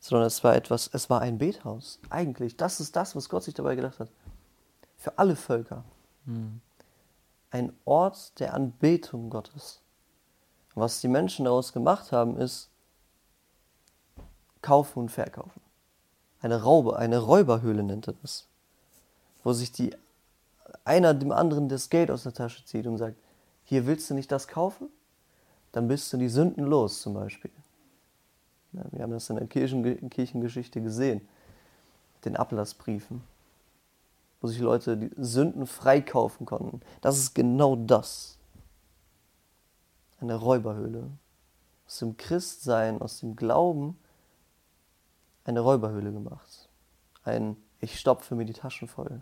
Sondern 0.00 0.26
es 0.26 0.42
war 0.42 0.56
etwas, 0.56 0.88
es 0.92 1.10
war 1.10 1.20
ein 1.20 1.38
Bethaus. 1.38 2.00
Eigentlich, 2.10 2.56
das 2.56 2.80
ist 2.80 2.96
das, 2.96 3.14
was 3.14 3.28
Gott 3.28 3.44
sich 3.44 3.54
dabei 3.54 3.76
gedacht 3.76 4.00
hat. 4.00 4.08
Für 4.96 5.18
alle 5.18 5.36
Völker. 5.36 5.84
Ein 7.50 7.72
Ort 7.84 8.38
der 8.40 8.54
Anbetung 8.54 9.30
Gottes. 9.30 9.80
Was 10.74 11.00
die 11.00 11.08
Menschen 11.08 11.44
daraus 11.46 11.72
gemacht 11.72 12.12
haben, 12.12 12.36
ist 12.36 12.68
kaufen 14.60 14.98
und 15.00 15.08
verkaufen. 15.10 15.60
Eine 16.40 16.62
Raube, 16.62 16.96
eine 16.96 17.18
Räuberhöhle 17.18 17.82
nennt 17.82 18.08
er 18.08 18.14
das. 18.20 18.46
Wo 19.42 19.52
sich 19.52 19.72
die 19.72 19.94
einer 20.84 21.14
dem 21.14 21.32
anderen 21.32 21.68
das 21.68 21.88
Geld 21.88 22.10
aus 22.10 22.24
der 22.24 22.34
Tasche 22.34 22.64
zieht 22.64 22.86
und 22.86 22.98
sagt, 22.98 23.16
hier 23.64 23.86
willst 23.86 24.10
du 24.10 24.14
nicht 24.14 24.30
das 24.30 24.48
kaufen? 24.48 24.88
Dann 25.72 25.88
bist 25.88 26.12
du 26.12 26.16
die 26.16 26.28
Sünden 26.28 26.64
los 26.64 27.00
zum 27.02 27.14
Beispiel. 27.14 27.50
Wir 28.72 29.02
haben 29.02 29.12
das 29.12 29.30
in 29.30 29.36
der 29.36 29.46
Kirchen, 29.46 30.10
Kirchengeschichte 30.10 30.82
gesehen, 30.82 31.26
den 32.24 32.36
Ablassbriefen, 32.36 33.22
sich 34.46 34.60
Leute 34.60 34.96
die 34.96 35.10
Sünden 35.16 35.66
freikaufen 35.66 36.46
konnten. 36.46 36.80
Das 37.00 37.18
ist 37.18 37.34
genau 37.34 37.76
das 37.76 38.36
eine 40.20 40.34
Räuberhöhle. 40.34 41.10
Aus 41.86 41.98
dem 41.98 42.16
Christsein, 42.16 43.00
aus 43.00 43.20
dem 43.20 43.36
Glauben 43.36 43.98
eine 45.44 45.60
Räuberhöhle 45.60 46.12
gemacht. 46.12 46.68
Ein 47.24 47.56
Ich 47.80 48.00
stopfe 48.00 48.34
mir 48.34 48.44
die 48.44 48.52
Taschen 48.52 48.88
voll 48.88 49.20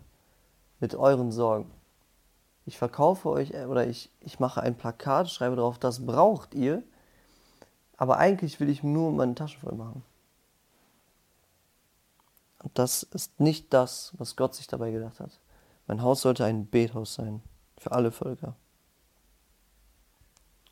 mit 0.79 0.95
euren 0.95 1.31
Sorgen. 1.31 1.71
Ich 2.65 2.77
verkaufe 2.77 3.29
euch 3.29 3.53
oder 3.53 3.87
ich, 3.87 4.11
ich 4.21 4.39
mache 4.39 4.61
ein 4.61 4.75
Plakat, 4.75 5.29
schreibe 5.29 5.55
drauf, 5.55 5.77
das 5.77 6.05
braucht 6.05 6.55
ihr, 6.55 6.83
aber 7.97 8.17
eigentlich 8.17 8.59
will 8.59 8.69
ich 8.69 8.81
nur 8.81 9.11
meine 9.11 9.35
Taschen 9.35 9.61
voll 9.61 9.75
machen. 9.75 10.03
Und 12.65 12.79
das 12.79 13.03
ist 13.03 13.39
nicht 13.39 13.71
das, 13.73 14.11
was 14.17 14.35
Gott 14.35 14.55
sich 14.55 14.65
dabei 14.65 14.89
gedacht 14.89 15.19
hat. 15.19 15.39
Mein 15.85 16.01
Haus 16.01 16.21
sollte 16.21 16.45
ein 16.45 16.65
Bethaus 16.65 17.13
sein 17.13 17.43
für 17.77 17.91
alle 17.91 18.11
Völker. 18.11 18.55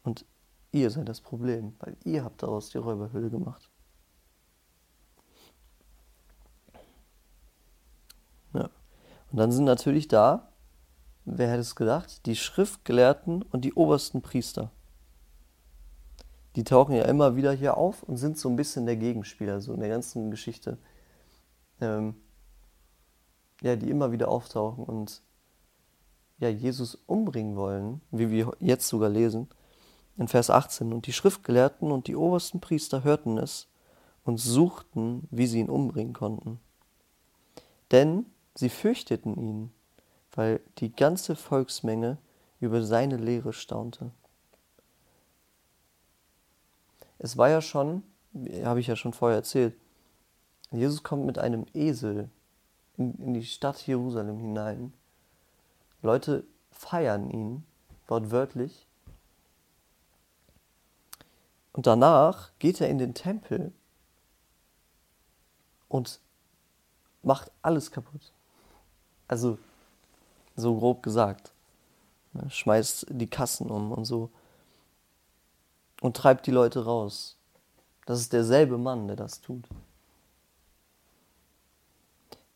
Und 0.01 0.25
ihr 0.71 0.89
seid 0.89 1.07
das 1.07 1.21
Problem, 1.21 1.75
weil 1.79 1.95
ihr 2.03 2.23
habt 2.23 2.41
daraus 2.41 2.71
die 2.71 2.79
Räuberhöhle 2.79 3.29
gemacht. 3.29 3.69
Ja. 8.53 8.71
Und 9.31 9.37
dann 9.37 9.51
sind 9.51 9.65
natürlich 9.65 10.07
da, 10.07 10.51
wer 11.25 11.51
hätte 11.51 11.59
es 11.59 11.75
gedacht, 11.75 12.25
die 12.25 12.35
Schriftgelehrten 12.35 13.43
und 13.43 13.61
die 13.61 13.73
obersten 13.73 14.23
Priester. 14.23 14.71
Die 16.55 16.63
tauchen 16.63 16.95
ja 16.95 17.03
immer 17.05 17.35
wieder 17.35 17.51
hier 17.51 17.77
auf 17.77 18.01
und 18.01 18.17
sind 18.17 18.39
so 18.39 18.49
ein 18.49 18.55
bisschen 18.55 18.87
der 18.87 18.97
Gegenspieler, 18.97 19.61
so 19.61 19.75
in 19.75 19.79
der 19.79 19.89
ganzen 19.89 20.31
Geschichte. 20.31 20.79
Ähm, 21.83 22.15
ja, 23.61 23.75
die 23.75 23.89
immer 23.89 24.11
wieder 24.11 24.27
auftauchen 24.27 24.83
und 24.83 25.21
ja, 26.39 26.49
Jesus 26.49 26.95
umbringen 27.05 27.55
wollen, 27.55 28.01
wie 28.11 28.29
wir 28.29 28.55
jetzt 28.59 28.87
sogar 28.87 29.09
lesen 29.09 29.47
in 30.17 30.27
Vers 30.27 30.49
18, 30.49 30.93
und 30.93 31.07
die 31.07 31.13
Schriftgelehrten 31.13 31.91
und 31.91 32.07
die 32.07 32.15
obersten 32.15 32.59
Priester 32.59 33.03
hörten 33.03 33.37
es 33.37 33.67
und 34.25 34.37
suchten, 34.37 35.27
wie 35.31 35.47
sie 35.47 35.59
ihn 35.59 35.69
umbringen 35.69 36.13
konnten. 36.13 36.59
Denn 37.91 38.25
sie 38.55 38.69
fürchteten 38.69 39.37
ihn, 39.37 39.71
weil 40.33 40.59
die 40.79 40.93
ganze 40.93 41.35
Volksmenge 41.35 42.17
über 42.59 42.83
seine 42.83 43.17
Lehre 43.17 43.53
staunte. 43.53 44.11
Es 47.17 47.37
war 47.37 47.49
ja 47.49 47.61
schon, 47.61 48.03
habe 48.63 48.79
ich 48.79 48.87
ja 48.87 48.95
schon 48.95 49.13
vorher 49.13 49.37
erzählt, 49.37 49.75
Jesus 50.73 51.03
kommt 51.03 51.25
mit 51.25 51.37
einem 51.37 51.65
Esel 51.73 52.29
in, 52.97 53.13
in 53.15 53.33
die 53.33 53.45
Stadt 53.45 53.85
Jerusalem 53.85 54.39
hinein. 54.39 54.93
Leute 56.01 56.45
feiern 56.71 57.29
ihn, 57.29 57.63
wortwörtlich, 58.07 58.87
und 61.73 61.87
danach 61.87 62.51
geht 62.59 62.79
er 62.79 62.87
in 62.87 62.99
den 62.99 63.15
Tempel 63.15 63.73
und 65.89 66.19
macht 67.23 67.51
alles 67.63 67.91
kaputt. 67.91 68.31
Also, 69.27 69.57
so 70.55 70.77
grob 70.77 71.01
gesagt. 71.01 71.51
Ne, 72.33 72.49
schmeißt 72.49 73.07
die 73.09 73.29
Kassen 73.29 73.71
um 73.71 73.91
und 73.91 74.05
so. 74.05 74.29
Und 76.01 76.15
treibt 76.15 76.45
die 76.45 76.51
Leute 76.51 76.85
raus. 76.85 77.37
Das 78.05 78.19
ist 78.19 78.33
derselbe 78.33 78.77
Mann, 78.77 79.07
der 79.07 79.15
das 79.15 79.41
tut. 79.41 79.67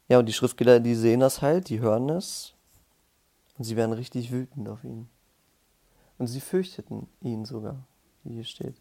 Ja, 0.08 0.20
und 0.20 0.26
die 0.26 0.34
Schriftsteller, 0.34 0.80
die 0.80 0.96
sehen 0.96 1.20
das 1.20 1.42
halt, 1.42 1.70
die 1.70 1.80
hören 1.80 2.10
es. 2.10 2.54
Und 3.58 3.66
sie 3.66 3.76
werden 3.76 3.94
richtig 3.94 4.32
wütend 4.32 4.70
auf 4.70 4.84
ihn. 4.84 5.10
Und 6.18 6.28
sie 6.28 6.42
fürchteten 6.42 7.08
ihn 7.22 7.46
sogar, 7.46 7.84
wie 8.24 8.36
hier 8.36 8.44
steht. 8.44 8.76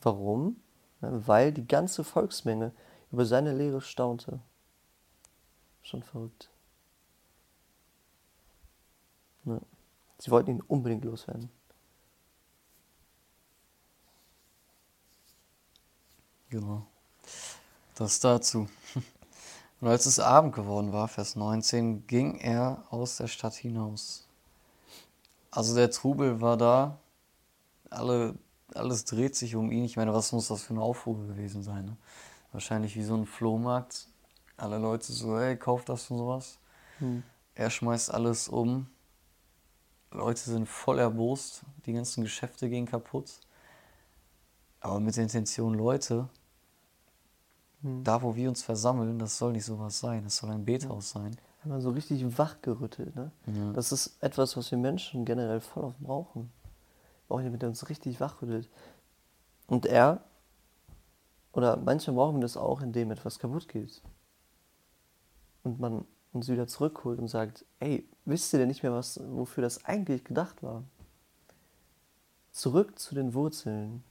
Warum? 0.00 0.56
Weil 1.00 1.52
die 1.52 1.66
ganze 1.66 2.04
Volksmenge 2.04 2.72
über 3.12 3.24
seine 3.24 3.54
Lehre 3.54 3.80
staunte. 3.80 4.40
Schon 5.82 6.02
verrückt. 6.02 6.50
Sie 10.18 10.30
wollten 10.30 10.50
ihn 10.50 10.60
unbedingt 10.62 11.04
loswerden. 11.04 11.50
Genau. 16.50 16.86
Das 17.94 18.20
dazu. 18.20 18.68
Und 19.80 19.88
als 19.88 20.06
es 20.06 20.18
Abend 20.18 20.54
geworden 20.54 20.92
war, 20.92 21.08
Vers 21.08 21.36
19, 21.36 22.06
ging 22.06 22.36
er 22.36 22.84
aus 22.90 23.16
der 23.16 23.28
Stadt 23.28 23.54
hinaus. 23.54 24.26
Also 25.50 25.74
der 25.74 25.90
Trubel 25.90 26.40
war 26.40 26.56
da, 26.56 26.98
alle 27.90 28.34
alles 28.74 29.04
dreht 29.04 29.34
sich 29.34 29.56
um 29.56 29.70
ihn. 29.70 29.84
Ich 29.84 29.96
meine, 29.96 30.12
was 30.12 30.32
muss 30.32 30.48
das 30.48 30.62
für 30.62 30.74
eine 30.74 30.82
Aufruhr 30.82 31.26
gewesen 31.26 31.62
sein? 31.62 31.86
Ne? 31.86 31.96
Wahrscheinlich 32.52 32.96
wie 32.96 33.02
so 33.02 33.14
ein 33.14 33.26
Flohmarkt. 33.26 34.08
Alle 34.56 34.78
Leute 34.78 35.12
so, 35.12 35.38
hey, 35.38 35.56
kauf 35.56 35.84
das 35.84 36.10
und 36.10 36.18
sowas. 36.18 36.58
Hm. 36.98 37.22
Er 37.54 37.70
schmeißt 37.70 38.12
alles 38.12 38.48
um. 38.48 38.88
Leute 40.10 40.40
sind 40.40 40.68
voll 40.68 40.98
erbost. 40.98 41.62
Die 41.86 41.92
ganzen 41.92 42.22
Geschäfte 42.22 42.68
gehen 42.68 42.86
kaputt. 42.86 43.40
Aber 44.80 45.00
mit 45.00 45.16
der 45.16 45.24
Intention, 45.24 45.74
Leute, 45.74 46.28
hm. 47.82 48.04
da 48.04 48.22
wo 48.22 48.34
wir 48.34 48.48
uns 48.48 48.62
versammeln, 48.62 49.18
das 49.18 49.38
soll 49.38 49.52
nicht 49.52 49.64
sowas 49.64 50.00
sein, 50.00 50.24
das 50.24 50.36
soll 50.36 50.50
ein 50.50 50.64
Bethaus 50.64 51.10
sein. 51.10 51.36
Einmal 51.62 51.80
so 51.80 51.90
richtig 51.90 52.38
wachgerüttelt, 52.38 53.14
ne? 53.16 53.32
Ja. 53.46 53.72
Das 53.72 53.92
ist 53.92 54.22
etwas, 54.22 54.56
was 54.56 54.70
wir 54.70 54.78
Menschen 54.78 55.24
generell 55.24 55.60
voll 55.60 55.84
auf 55.84 55.98
brauchen. 55.98 56.50
Brauchen 57.26 57.42
jemanden, 57.42 57.60
der 57.60 57.68
uns 57.70 57.88
richtig 57.88 58.20
wachrüttelt. 58.20 58.68
Und 59.66 59.86
er, 59.86 60.22
oder 61.52 61.76
manchmal 61.76 62.16
brauchen 62.16 62.36
wir 62.36 62.42
das 62.42 62.56
auch, 62.56 62.80
indem 62.80 63.10
etwas 63.10 63.38
kaputt 63.38 63.68
geht. 63.68 64.02
Und 65.64 65.80
man 65.80 66.04
uns 66.32 66.48
wieder 66.48 66.66
zurückholt 66.66 67.18
und 67.18 67.28
sagt, 67.28 67.64
ey, 67.80 68.08
wisst 68.24 68.52
ihr 68.52 68.60
denn 68.60 68.68
nicht 68.68 68.82
mehr, 68.82 68.92
was, 68.92 69.20
wofür 69.28 69.62
das 69.62 69.84
eigentlich 69.84 70.24
gedacht 70.24 70.62
war? 70.62 70.84
Zurück 72.52 72.98
zu 72.98 73.14
den 73.14 73.34
Wurzeln. 73.34 74.02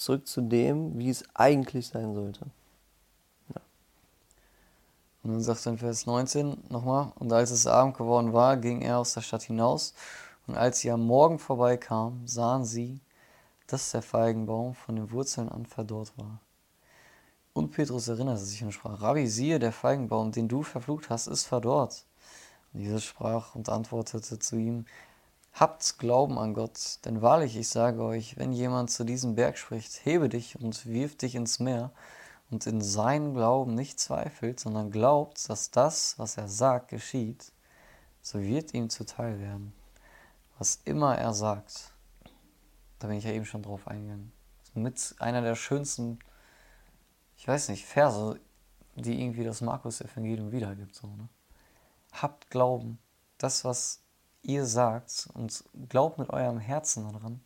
Zurück 0.00 0.26
zu 0.26 0.40
dem, 0.40 0.98
wie 0.98 1.10
es 1.10 1.24
eigentlich 1.34 1.88
sein 1.88 2.14
sollte. 2.14 2.46
Ja. 3.54 3.60
Und 5.22 5.32
dann 5.32 5.42
sagt 5.42 5.66
er 5.66 5.72
in 5.72 5.78
Vers 5.78 6.06
19 6.06 6.56
nochmal, 6.70 7.12
und 7.16 7.30
als 7.30 7.50
es 7.50 7.66
Abend 7.66 7.98
geworden 7.98 8.32
war, 8.32 8.56
ging 8.56 8.80
er 8.80 8.98
aus 8.98 9.12
der 9.12 9.20
Stadt 9.20 9.42
hinaus, 9.42 9.92
und 10.46 10.56
als 10.56 10.78
sie 10.78 10.90
am 10.90 11.06
Morgen 11.06 11.38
vorbeikamen, 11.38 12.26
sahen 12.26 12.64
sie, 12.64 12.98
dass 13.66 13.90
der 13.90 14.00
Feigenbaum 14.00 14.74
von 14.74 14.96
den 14.96 15.10
Wurzeln 15.10 15.50
an 15.50 15.66
verdorrt 15.66 16.14
war. 16.16 16.40
Und 17.52 17.72
Petrus 17.72 18.08
erinnerte 18.08 18.40
sich 18.40 18.64
und 18.64 18.72
sprach, 18.72 19.02
Rabbi, 19.02 19.26
siehe, 19.26 19.58
der 19.58 19.72
Feigenbaum, 19.72 20.32
den 20.32 20.48
du 20.48 20.62
verflucht 20.62 21.10
hast, 21.10 21.26
ist 21.26 21.44
verdorrt. 21.44 22.06
Und 22.72 22.80
Jesus 22.80 23.04
sprach 23.04 23.54
und 23.54 23.68
antwortete 23.68 24.38
zu 24.38 24.56
ihm, 24.56 24.86
Habt 25.52 25.98
Glauben 25.98 26.38
an 26.38 26.54
Gott, 26.54 26.98
denn 27.04 27.22
wahrlich, 27.22 27.56
ich 27.56 27.68
sage 27.68 28.02
euch, 28.02 28.36
wenn 28.38 28.52
jemand 28.52 28.90
zu 28.90 29.04
diesem 29.04 29.34
Berg 29.34 29.58
spricht, 29.58 30.04
hebe 30.04 30.28
dich 30.28 30.58
und 30.60 30.86
wirf 30.86 31.16
dich 31.16 31.34
ins 31.34 31.58
Meer, 31.58 31.92
und 32.50 32.66
in 32.66 32.80
seinen 32.80 33.34
Glauben 33.34 33.76
nicht 33.76 34.00
zweifelt, 34.00 34.58
sondern 34.58 34.90
glaubt, 34.90 35.48
dass 35.48 35.70
das, 35.70 36.18
was 36.18 36.36
er 36.36 36.48
sagt, 36.48 36.88
geschieht, 36.88 37.52
so 38.22 38.40
wird 38.40 38.74
ihm 38.74 38.90
zuteil 38.90 39.38
werden. 39.38 39.72
Was 40.58 40.80
immer 40.84 41.16
er 41.16 41.32
sagt, 41.32 41.92
da 42.98 43.06
bin 43.06 43.18
ich 43.18 43.24
ja 43.24 43.30
eben 43.30 43.44
schon 43.44 43.62
drauf 43.62 43.86
eingegangen. 43.86 44.32
Mit 44.74 45.14
einer 45.20 45.42
der 45.42 45.54
schönsten 45.54 46.18
ich 47.40 47.48
weiß 47.48 47.70
nicht, 47.70 47.86
Verse, 47.86 48.38
die 48.96 49.18
irgendwie 49.18 49.44
das 49.44 49.62
Markus-Evangelium 49.62 50.52
wiedergibt. 50.52 50.94
So, 50.94 51.06
ne? 51.06 51.26
Habt 52.12 52.50
Glauben, 52.50 52.98
das, 53.38 53.64
was 53.64 54.02
ihr 54.42 54.66
sagt, 54.66 55.28
und 55.34 55.64
glaubt 55.88 56.18
mit 56.18 56.30
eurem 56.30 56.58
Herzen 56.58 57.10
daran, 57.12 57.40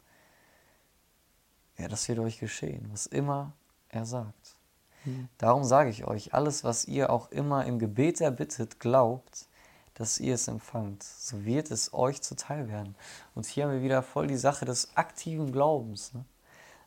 ja, 1.79 1.89
das 1.89 2.09
wird 2.09 2.21
euch 2.21 2.39
geschehen, 2.39 2.89
was 2.93 3.07
immer 3.07 3.53
er 3.89 4.07
sagt. 4.07 4.57
Mhm. 5.05 5.29
Darum 5.39 5.65
sage 5.65 5.91
ich 5.91 6.07
euch, 6.07 6.35
alles, 6.35 6.65
was 6.65 6.87
ihr 6.87 7.11
auch 7.11 7.31
immer 7.31 7.65
im 7.65 7.79
Gebet 7.79 8.21
erbittet, 8.21 8.81
glaubt, 8.81 9.49
dass 9.95 10.19
ihr 10.19 10.35
es 10.35 10.49
empfangt, 10.49 11.03
so 11.03 11.45
wird 11.45 11.71
es 11.71 11.95
euch 11.95 12.21
zuteil 12.23 12.69
werden. 12.69 12.97
Und 13.35 13.47
hier 13.47 13.65
haben 13.65 13.73
wir 13.73 13.83
wieder 13.83 14.03
voll 14.03 14.27
die 14.27 14.37
Sache 14.37 14.65
des 14.65 14.97
aktiven 14.97 15.53
Glaubens. 15.53 16.13
Ne? 16.15 16.25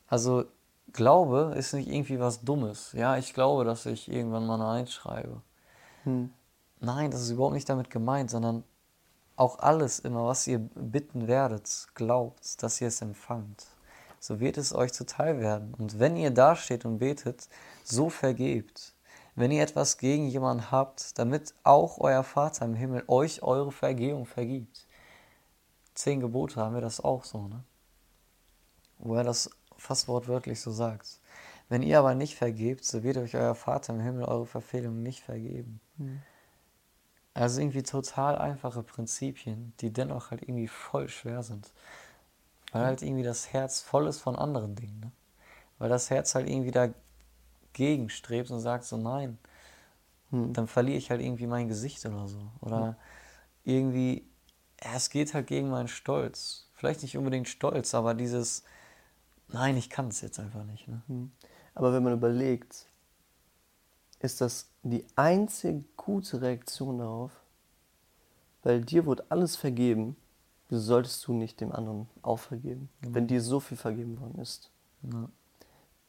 Also 0.07 0.45
Glaube 0.93 1.53
ist 1.57 1.73
nicht 1.73 1.89
irgendwie 1.89 2.19
was 2.19 2.41
Dummes. 2.41 2.91
Ja, 2.93 3.17
ich 3.17 3.33
glaube, 3.33 3.65
dass 3.65 3.85
ich 3.85 4.09
irgendwann 4.09 4.45
mal 4.45 4.55
eine 4.55 4.69
Eins 4.69 4.93
schreibe. 4.93 5.41
Hm. 6.03 6.31
Nein, 6.79 7.11
das 7.11 7.21
ist 7.21 7.31
überhaupt 7.31 7.55
nicht 7.55 7.67
damit 7.69 7.89
gemeint, 7.89 8.29
sondern 8.29 8.63
auch 9.37 9.59
alles 9.59 9.99
immer, 9.99 10.25
was 10.25 10.45
ihr 10.47 10.59
bitten 10.59 11.27
werdet, 11.27 11.87
glaubt, 11.93 12.61
dass 12.61 12.81
ihr 12.81 12.89
es 12.89 13.01
empfangt. 13.01 13.67
So 14.19 14.39
wird 14.39 14.57
es 14.57 14.73
euch 14.73 14.91
zuteil 14.91 15.39
werden. 15.39 15.73
Und 15.75 15.99
wenn 15.99 16.17
ihr 16.17 16.31
dasteht 16.31 16.83
und 16.85 16.97
betet, 16.97 17.47
so 17.83 18.09
vergebt. 18.09 18.93
Wenn 19.35 19.51
ihr 19.51 19.61
etwas 19.61 19.99
gegen 19.99 20.27
jemanden 20.27 20.71
habt, 20.71 21.17
damit 21.19 21.53
auch 21.63 21.99
euer 21.99 22.23
Vater 22.23 22.65
im 22.65 22.73
Himmel 22.73 23.03
euch 23.07 23.43
eure 23.43 23.71
Vergehung 23.71 24.25
vergibt. 24.25 24.87
Zehn 25.93 26.19
Gebote 26.19 26.59
haben 26.59 26.73
wir 26.73 26.81
das 26.81 26.99
auch 26.99 27.23
so, 27.23 27.47
ne? 27.47 27.63
Wo 28.97 29.13
er 29.13 29.23
das 29.23 29.51
fast 29.77 30.07
wortwörtlich 30.07 30.59
so 30.59 30.71
sagt. 30.71 31.19
Wenn 31.69 31.83
ihr 31.83 31.99
aber 31.99 32.15
nicht 32.15 32.35
vergebt, 32.35 32.83
so 32.83 33.03
wird 33.03 33.17
euch 33.17 33.35
euer 33.35 33.53
Vater 33.53 33.93
im 33.93 33.99
Himmel 33.99 34.25
eure 34.25 34.47
Verfehlungen 34.47 35.03
nicht 35.03 35.21
vergeben. 35.21 35.79
Mhm. 35.97 36.23
Also 37.37 37.61
irgendwie 37.61 37.83
total 37.83 38.37
einfache 38.37 38.83
Prinzipien, 38.83 39.73
die 39.79 39.91
dennoch 39.91 40.31
halt 40.31 40.41
irgendwie 40.41 40.67
voll 40.67 41.09
schwer 41.09 41.43
sind. 41.43 41.71
Weil 42.71 42.85
halt 42.85 43.01
irgendwie 43.01 43.23
das 43.23 43.53
Herz 43.53 43.81
voll 43.81 44.07
ist 44.07 44.19
von 44.19 44.35
anderen 44.35 44.75
Dingen. 44.75 44.99
Ne? 44.99 45.11
Weil 45.77 45.89
das 45.89 46.09
Herz 46.09 46.35
halt 46.35 46.49
irgendwie 46.49 46.71
dagegen 46.71 48.09
strebt 48.09 48.51
und 48.51 48.59
sagt 48.59 48.83
so, 48.83 48.97
nein, 48.97 49.37
hm. 50.31 50.53
dann 50.53 50.67
verliere 50.67 50.97
ich 50.97 51.09
halt 51.09 51.21
irgendwie 51.21 51.47
mein 51.47 51.67
Gesicht 51.67 52.05
oder 52.05 52.27
so. 52.27 52.39
Oder 52.61 52.87
hm. 52.87 52.95
irgendwie, 53.63 54.27
ja, 54.83 54.95
es 54.95 55.09
geht 55.09 55.33
halt 55.33 55.47
gegen 55.47 55.69
meinen 55.69 55.87
Stolz. 55.87 56.69
Vielleicht 56.73 57.01
nicht 57.01 57.17
unbedingt 57.17 57.47
Stolz, 57.47 57.93
aber 57.93 58.13
dieses, 58.13 58.63
Nein, 59.49 59.77
ich 59.77 59.89
kann 59.89 60.09
es 60.09 60.21
jetzt 60.21 60.39
einfach 60.39 60.63
nicht. 60.63 60.87
Ne? 60.87 61.01
Hm. 61.07 61.31
Aber 61.73 61.93
wenn 61.93 62.03
man 62.03 62.13
überlegt, 62.13 62.87
ist 64.19 64.41
das 64.41 64.69
die 64.89 65.05
einzige 65.15 65.83
gute 65.95 66.41
Reaktion 66.41 66.99
darauf, 66.99 67.31
weil 68.63 68.81
dir 68.81 69.05
wurde 69.05 69.25
alles 69.29 69.55
vergeben, 69.55 70.15
wieso 70.69 70.81
solltest 70.81 71.25
du 71.27 71.33
nicht 71.33 71.61
dem 71.61 71.71
anderen 71.71 72.07
auch 72.21 72.39
vergeben, 72.39 72.89
genau. 73.01 73.15
wenn 73.15 73.27
dir 73.27 73.41
so 73.41 73.59
viel 73.59 73.77
vergeben 73.77 74.19
worden 74.19 74.39
ist. 74.39 74.71
Ja. 75.03 75.29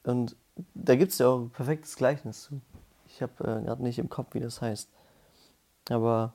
Und 0.04 0.36
da 0.74 0.96
gibt 0.96 1.12
es 1.12 1.18
ja 1.18 1.28
auch 1.28 1.40
ein 1.40 1.50
perfektes 1.50 1.96
Gleichnis 1.96 2.42
zu. 2.42 2.60
Ich 3.06 3.22
habe 3.22 3.32
äh, 3.44 3.64
gerade 3.64 3.82
nicht 3.82 3.98
im 3.98 4.08
Kopf, 4.08 4.34
wie 4.34 4.40
das 4.40 4.60
heißt. 4.60 4.88
Aber 5.90 6.34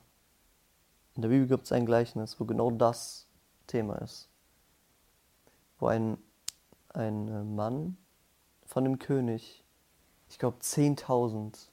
in 1.14 1.22
der 1.22 1.28
Bibel 1.28 1.46
gibt 1.46 1.64
es 1.64 1.72
ein 1.72 1.86
Gleichnis, 1.86 2.40
wo 2.40 2.44
genau 2.44 2.70
das 2.70 3.26
Thema 3.66 3.96
ist. 3.96 4.28
Wo 5.78 5.86
ein 5.86 6.18
ein 6.94 7.28
äh, 7.28 7.44
Mann 7.44 7.96
von 8.64 8.84
dem 8.84 8.98
König, 8.98 9.62
ich 10.28 10.38
glaube 10.38 10.58
10.000 10.58 11.68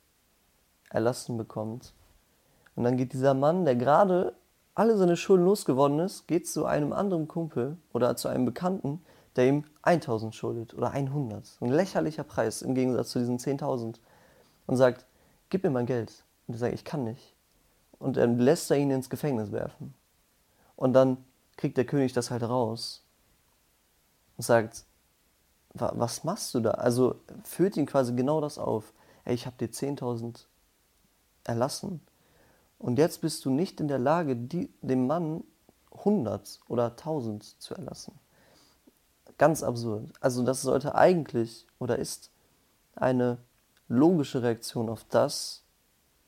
erlassen 0.91 1.38
bekommt. 1.38 1.93
Und 2.75 2.84
dann 2.84 2.97
geht 2.97 3.13
dieser 3.13 3.34
Mann, 3.34 3.65
der 3.65 3.75
gerade 3.75 4.34
alle 4.75 4.97
seine 4.97 5.17
Schulden 5.17 5.45
losgeworden 5.45 5.99
ist, 5.99 6.27
geht 6.27 6.47
zu 6.47 6.65
einem 6.65 6.93
anderen 6.93 7.27
Kumpel 7.27 7.77
oder 7.93 8.15
zu 8.15 8.27
einem 8.27 8.45
Bekannten, 8.45 9.04
der 9.36 9.47
ihm 9.47 9.65
1000 9.84 10.34
schuldet 10.36 10.73
oder 10.73 10.91
100. 10.91 11.58
Ein 11.60 11.69
lächerlicher 11.69 12.23
Preis 12.23 12.62
im 12.62 12.75
Gegensatz 12.75 13.10
zu 13.10 13.19
diesen 13.19 13.38
10.000. 13.38 13.95
Und 14.67 14.77
sagt, 14.77 15.06
gib 15.49 15.63
mir 15.63 15.69
mein 15.69 15.86
Geld. 15.86 16.23
Und 16.47 16.56
er 16.56 16.60
sagt, 16.60 16.73
ich 16.73 16.86
kann 16.86 17.04
nicht. 17.04 17.34
Und 17.99 18.17
dann 18.17 18.39
lässt 18.39 18.71
er 18.71 18.77
ihn 18.77 18.91
ins 18.91 19.10
Gefängnis 19.10 19.51
werfen. 19.51 19.93
Und 20.75 20.93
dann 20.93 21.17
kriegt 21.58 21.77
der 21.77 21.86
König 21.86 22.13
das 22.13 22.32
halt 22.32 22.43
raus 22.43 23.04
und 24.38 24.43
sagt, 24.43 24.86
was 25.73 26.23
machst 26.23 26.54
du 26.54 26.60
da? 26.60 26.71
Also 26.71 27.15
führt 27.43 27.77
ihn 27.77 27.86
quasi 27.86 28.13
genau 28.13 28.41
das 28.41 28.58
auf. 28.58 28.93
Ey, 29.23 29.36
ich 29.36 29.45
habe 29.45 29.56
dir 29.58 29.69
10.000 29.69 30.45
erlassen 31.43 32.01
und 32.77 32.97
jetzt 32.97 33.21
bist 33.21 33.45
du 33.45 33.49
nicht 33.49 33.80
in 33.80 33.88
der 33.88 33.99
Lage, 33.99 34.36
die, 34.36 34.71
dem 34.82 35.08
Mann 35.08 35.43
100 35.91 36.60
oder 36.67 36.91
1000 36.91 37.62
zu 37.62 37.75
erlassen. 37.75 38.13
Ganz 39.38 39.63
absurd. 39.63 40.10
Also 40.19 40.43
das 40.43 40.62
sollte 40.62 40.95
eigentlich 40.95 41.67
oder 41.80 41.97
ist 41.97 42.32
eine 42.95 43.38
logische 43.88 44.41
Reaktion 44.41 44.89
auf 44.89 45.04
das, 45.10 45.63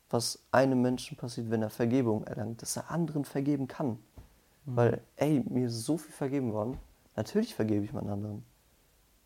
was 0.10 0.40
einem 0.52 0.82
Menschen 0.82 1.18
passiert, 1.18 1.50
wenn 1.50 1.62
er 1.62 1.70
Vergebung 1.70 2.24
erlangt, 2.26 2.62
dass 2.62 2.76
er 2.76 2.92
anderen 2.92 3.26
vergeben 3.26 3.68
kann. 3.68 4.00
Mhm. 4.66 4.76
Weil, 4.76 5.02
ey, 5.16 5.44
mir 5.48 5.68
ist 5.68 5.86
so 5.86 5.98
viel 5.98 6.14
vergeben 6.14 6.54
worden, 6.54 6.78
natürlich 7.16 7.56
vergebe 7.56 7.86
ich 7.86 7.94
meinen 7.94 8.10
anderen 8.10 8.44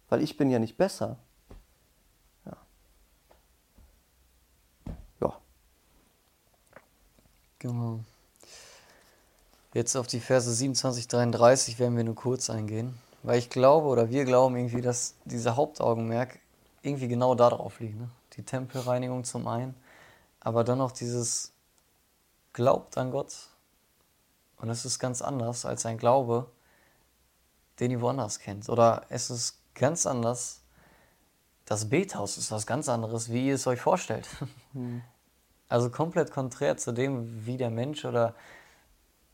weil 0.09 0.21
ich 0.21 0.37
bin 0.37 0.49
ja 0.49 0.59
nicht 0.59 0.77
besser. 0.77 1.17
Ja. 2.45 2.57
Ja. 5.21 5.41
Genau. 7.59 7.99
Jetzt 9.73 9.95
auf 9.95 10.07
die 10.07 10.19
Verse 10.19 10.51
27, 10.51 11.07
33 11.07 11.79
werden 11.79 11.97
wir 11.97 12.03
nur 12.03 12.15
kurz 12.15 12.49
eingehen, 12.49 12.97
weil 13.23 13.39
ich 13.39 13.49
glaube 13.49 13.87
oder 13.87 14.09
wir 14.09 14.25
glauben 14.25 14.55
irgendwie, 14.55 14.81
dass 14.81 15.15
dieser 15.25 15.55
Hauptaugenmerk 15.55 16.39
irgendwie 16.81 17.07
genau 17.07 17.35
darauf 17.35 17.79
liegt. 17.79 17.99
Ne? 17.99 18.09
Die 18.37 18.43
Tempelreinigung 18.43 19.23
zum 19.23 19.47
einen, 19.47 19.75
aber 20.39 20.63
dann 20.63 20.81
auch 20.81 20.91
dieses 20.91 21.51
Glaubt 22.53 22.97
an 22.97 23.11
Gott. 23.11 23.35
Und 24.57 24.69
es 24.69 24.85
ist 24.85 24.97
ganz 24.97 25.21
anders 25.21 25.65
als 25.65 25.85
ein 25.85 25.97
Glaube, 25.97 26.49
den 27.79 27.91
ihr 27.91 28.01
woanders 28.01 28.39
kennt. 28.39 28.69
Oder 28.69 29.03
es 29.09 29.29
ist 29.29 29.59
ganz 29.75 30.05
anders. 30.05 30.61
Das 31.65 31.89
Bethaus 31.89 32.37
ist 32.37 32.51
was 32.51 32.65
ganz 32.65 32.89
anderes, 32.89 33.29
wie 33.31 33.49
ihr 33.49 33.55
es 33.55 33.67
euch 33.67 33.81
vorstellt. 33.81 34.27
Mhm. 34.73 35.03
Also 35.69 35.89
komplett 35.89 36.31
konträr 36.31 36.77
zu 36.77 36.93
dem, 36.93 37.45
wie 37.45 37.57
der 37.57 37.69
Mensch 37.69 38.05
oder 38.05 38.35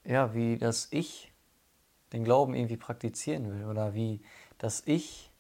ja, 0.04 0.34
wie 0.34 0.58
das 0.58 0.88
Ich 0.92 1.32
den 2.12 2.24
Glauben 2.24 2.56
irgendwie 2.56 2.78
praktizieren 2.78 3.52
will 3.52 3.66
oder 3.66 3.94
wie 3.94 4.22
das 4.58 4.84
Ich 4.86 5.32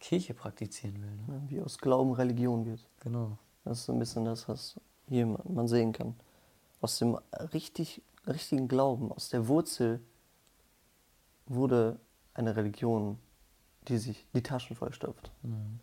Kirche 0.00 0.34
praktizieren 0.34 1.02
will. 1.02 1.34
Ne? 1.34 1.42
Wie 1.48 1.60
aus 1.60 1.78
Glauben 1.78 2.12
Religion 2.12 2.66
wird. 2.66 2.86
Genau. 3.00 3.38
Das 3.64 3.78
ist 3.78 3.86
so 3.86 3.92
ein 3.92 3.98
bisschen 3.98 4.24
das, 4.24 4.48
was 4.48 4.80
hier 5.08 5.26
man 5.26 5.68
sehen 5.68 5.92
kann. 5.92 6.14
Aus 6.80 6.98
dem 6.98 7.18
richtig, 7.52 8.02
richtigen 8.26 8.68
Glauben, 8.68 9.10
aus 9.12 9.28
der 9.30 9.48
Wurzel 9.48 10.00
wurde 11.46 11.98
eine 12.34 12.54
Religion, 12.56 13.18
die 13.88 13.98
sich 13.98 14.26
die 14.34 14.42
Taschen 14.42 14.76
vollstopft. 14.76 15.30
Mhm. 15.42 15.80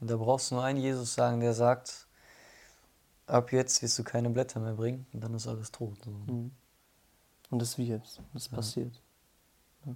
Und 0.00 0.10
da 0.10 0.16
brauchst 0.16 0.50
du 0.50 0.56
nur 0.56 0.64
einen 0.64 0.78
Jesus 0.78 1.14
sagen, 1.14 1.40
der 1.40 1.54
sagt, 1.54 2.07
ab 3.28 3.52
jetzt 3.52 3.82
wirst 3.82 3.98
du 3.98 4.04
keine 4.04 4.30
Blätter 4.30 4.60
mehr 4.60 4.74
bringen 4.74 5.06
und 5.12 5.22
dann 5.22 5.34
ist 5.34 5.46
alles 5.46 5.70
tot. 5.70 5.98
So. 6.04 6.10
Mhm. 6.10 6.50
Und 7.50 7.62
es 7.62 7.78
wird, 7.78 8.02
es 8.34 8.50
ja. 8.50 8.56
passiert. 8.56 9.02
Ja. 9.86 9.94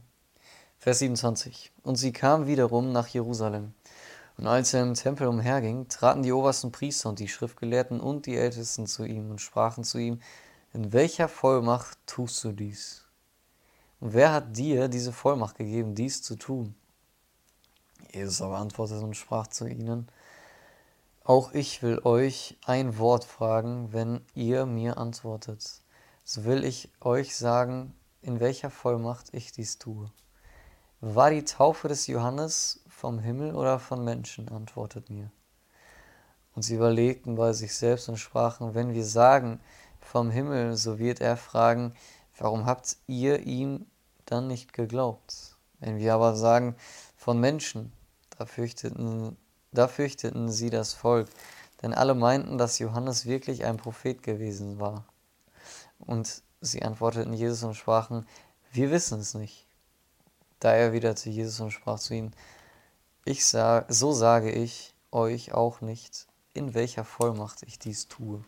Vers 0.79 1.01
27. 1.01 1.73
Und 1.83 1.97
sie 1.97 2.13
kam 2.13 2.47
wiederum 2.47 2.93
nach 2.93 3.09
Jerusalem. 3.09 3.75
Und 4.39 4.47
als 4.47 4.73
er 4.73 4.83
im 4.83 4.95
Tempel 4.95 5.27
umherging, 5.27 5.89
traten 5.89 6.23
die 6.23 6.33
obersten 6.33 6.73
Priester 6.73 7.11
und 7.11 7.19
die 7.19 7.29
Schriftgelehrten 7.29 8.01
und 8.01 8.27
die 8.27 8.37
Ältesten 8.37 8.87
zu 8.87 9.05
ihm 9.05 9.31
und 9.31 9.41
sprachen 9.41 9.85
zu 9.85 9.99
ihm, 9.99 10.21
in 10.73 10.93
welcher 10.93 11.29
Vollmacht 11.29 11.99
tust 12.07 12.43
du 12.45 12.53
dies? 12.53 13.05
Und 14.01 14.15
wer 14.15 14.33
hat 14.33 14.57
dir 14.57 14.89
diese 14.89 15.13
Vollmacht 15.13 15.57
gegeben, 15.57 15.95
dies 15.95 16.23
zu 16.23 16.37
tun? 16.37 16.75
Jesus 18.11 18.41
aber 18.43 18.59
antwortete 18.59 19.05
und 19.05 19.17
sprach 19.17 19.47
zu 19.47 19.67
ihnen, 19.67 20.09
auch 21.25 21.53
ich 21.53 21.83
will 21.83 22.01
euch 22.05 22.59
ein 22.65 22.99
Wort 22.99 23.25
fragen, 23.25 23.93
wenn 23.93 24.23
ihr 24.35 24.67
mir 24.67 24.99
antwortet. 24.99 25.83
So 26.25 26.45
will 26.45 26.65
ich 26.65 26.91
euch 27.01 27.37
sagen, 27.37 27.95
in 28.23 28.41
welcher 28.41 28.71
Vollmacht 28.71 29.33
ich 29.33 29.53
dies 29.53 29.79
tue. 29.79 30.11
War 31.01 31.31
die 31.31 31.45
Taufe 31.45 31.89
des 31.89 32.07
Johannes 32.07 32.85
vom 32.89 33.19
Himmel 33.19 33.55
oder 33.55 33.79
von 33.79 34.05
Menschen? 34.05 34.49
Antwortet 34.49 35.11
mir. 35.11 35.31
Und 36.55 36.63
sie 36.63 36.75
überlegten 36.75 37.37
bei 37.37 37.53
sich 37.53 37.75
selbst 37.75 38.09
und 38.09 38.19
sprachen, 38.19 38.75
wenn 38.75 38.93
wir 38.93 39.05
sagen 39.05 39.61
vom 40.01 40.31
Himmel, 40.31 40.77
so 40.77 40.99
wird 40.99 41.21
er 41.21 41.37
fragen, 41.37 41.95
warum 42.37 42.67
habt 42.67 42.97
ihr 43.07 43.41
ihm 43.41 43.87
dann 44.27 44.49
nicht 44.49 44.73
geglaubt? 44.73 45.57
Wenn 45.81 45.99
wir 45.99 46.15
aber 46.15 46.35
sagen 46.37 46.77
von 47.17 47.41
Menschen, 47.41 47.93
da 48.39 48.47
fürchteten 48.47 49.37
da 49.73 49.89
fürchteten 49.89 50.51
sie 50.51 50.71
das 50.71 50.93
Volk, 50.93 51.29
denn 51.81 51.95
alle 51.95 52.15
meinten, 52.15 52.59
dass 52.59 52.79
Johannes 52.79 53.27
wirklich 53.27 53.65
ein 53.65 53.79
Prophet 53.79 54.23
gewesen 54.23 54.79
war. 54.79 55.05
Und 55.99 56.43
sie 56.61 56.83
antworteten 56.83 57.33
Jesus 57.33 57.63
und 57.63 57.75
sprachen, 57.75 58.27
wir 58.73 58.91
wissen 58.91 59.21
es 59.21 59.35
nicht. 59.35 59.67
Da 60.61 60.73
erwiderte 60.73 61.29
Jesus 61.31 61.59
und 61.61 61.73
sprach 61.73 61.99
zu 61.99 62.15
ihnen, 62.15 62.33
ich 63.25 63.45
sag, 63.47 63.93
so 63.93 64.13
sage 64.13 64.51
ich 64.51 64.95
euch 65.11 65.53
auch 65.53 65.81
nicht, 65.81 66.27
in 66.55 66.75
welcher 66.75 67.05
Vollmacht 67.05 67.63
ich 67.63 67.79
dies 67.79 68.09
tue. 68.09 68.45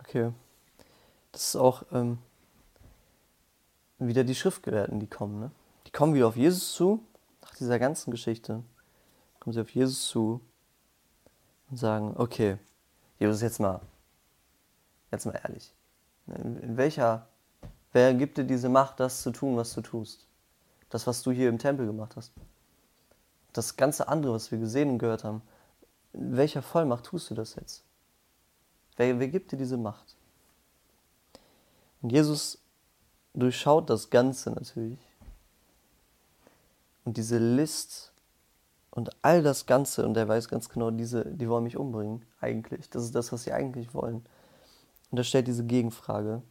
Okay. 0.00 0.32
Das 1.32 1.48
ist 1.48 1.56
auch 1.56 1.84
ähm, 1.92 2.18
wieder 3.98 4.24
die 4.24 4.34
Schriftgelehrten, 4.34 4.98
die 4.98 5.06
kommen. 5.06 5.40
Ne? 5.40 5.50
Die 5.86 5.90
kommen 5.90 6.14
wieder 6.14 6.28
auf 6.28 6.36
Jesus 6.36 6.72
zu 6.72 7.04
dieser 7.60 7.78
ganzen 7.78 8.10
Geschichte 8.10 8.62
kommen 9.40 9.54
sie 9.54 9.60
auf 9.60 9.70
Jesus 9.70 10.08
zu 10.08 10.40
und 11.70 11.76
sagen, 11.76 12.14
okay, 12.16 12.58
Jesus, 13.18 13.40
jetzt 13.40 13.60
mal, 13.60 13.80
jetzt 15.10 15.26
mal 15.26 15.38
ehrlich. 15.42 15.72
In, 16.26 16.76
welcher, 16.76 17.26
wer 17.92 18.14
gibt 18.14 18.38
dir 18.38 18.44
diese 18.44 18.68
Macht, 18.68 19.00
das 19.00 19.22
zu 19.22 19.30
tun, 19.30 19.56
was 19.56 19.74
du 19.74 19.80
tust? 19.80 20.26
Das, 20.90 21.06
was 21.06 21.22
du 21.22 21.30
hier 21.30 21.48
im 21.48 21.58
Tempel 21.58 21.86
gemacht 21.86 22.16
hast. 22.16 22.32
Das 23.52 23.76
ganze 23.76 24.08
andere, 24.08 24.34
was 24.34 24.50
wir 24.50 24.58
gesehen 24.58 24.90
und 24.90 24.98
gehört 24.98 25.24
haben. 25.24 25.42
In 26.12 26.36
welcher 26.36 26.62
Vollmacht 26.62 27.04
tust 27.04 27.30
du 27.30 27.34
das 27.34 27.56
jetzt? 27.56 27.84
Wer, 28.96 29.18
wer 29.18 29.28
gibt 29.28 29.52
dir 29.52 29.56
diese 29.56 29.76
Macht? 29.76 30.16
Und 32.00 32.10
Jesus 32.10 32.58
durchschaut 33.34 33.90
das 33.90 34.10
Ganze 34.10 34.50
natürlich 34.50 35.07
und 37.08 37.16
diese 37.16 37.38
List 37.38 38.12
und 38.90 39.08
all 39.22 39.42
das 39.42 39.64
Ganze, 39.64 40.06
und 40.06 40.14
er 40.18 40.28
weiß 40.28 40.50
ganz 40.50 40.68
genau, 40.68 40.90
diese, 40.90 41.24
die 41.24 41.48
wollen 41.48 41.64
mich 41.64 41.78
umbringen, 41.78 42.26
eigentlich. 42.38 42.90
Das 42.90 43.02
ist 43.02 43.14
das, 43.14 43.32
was 43.32 43.44
sie 43.44 43.52
eigentlich 43.54 43.94
wollen. 43.94 44.26
Und 45.10 45.16
er 45.16 45.24
stellt 45.24 45.46
diese 45.46 45.64
Gegenfrage, 45.64 46.42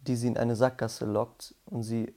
die 0.00 0.16
sie 0.16 0.26
in 0.26 0.36
eine 0.36 0.56
Sackgasse 0.56 1.04
lockt 1.04 1.54
und 1.66 1.84
sie 1.84 2.12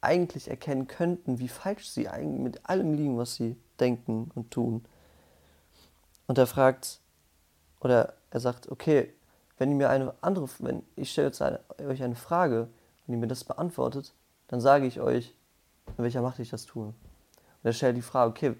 eigentlich 0.00 0.48
erkennen 0.48 0.86
könnten, 0.86 1.38
wie 1.38 1.48
falsch 1.48 1.86
sie 1.86 2.08
eigentlich 2.08 2.40
mit 2.40 2.66
allem 2.66 2.94
liegen, 2.94 3.18
was 3.18 3.34
sie 3.34 3.56
denken 3.78 4.30
und 4.34 4.50
tun. 4.50 4.82
Und 6.26 6.38
er 6.38 6.46
fragt, 6.46 7.00
oder 7.80 8.14
er 8.30 8.40
sagt, 8.40 8.70
okay, 8.70 9.12
wenn 9.58 9.68
ihr 9.68 9.76
mir 9.76 9.90
eine 9.90 10.14
andere, 10.22 10.48
wenn 10.60 10.82
ich 10.96 11.12
stelle 11.12 11.26
jetzt 11.26 11.42
eine, 11.42 11.60
euch 11.78 12.02
eine 12.02 12.16
Frage, 12.16 12.68
wenn 13.04 13.16
ihr 13.16 13.20
mir 13.20 13.28
das 13.28 13.44
beantwortet, 13.44 14.14
dann 14.48 14.62
sage 14.62 14.86
ich 14.86 14.98
euch, 14.98 15.35
in 15.96 16.04
welcher 16.04 16.22
Macht 16.22 16.38
ich 16.38 16.50
das 16.50 16.66
tue. 16.66 16.86
Und 16.86 16.94
er 17.62 17.72
stellt 17.72 17.96
die 17.96 18.02
Frage, 18.02 18.30
okay, 18.30 18.56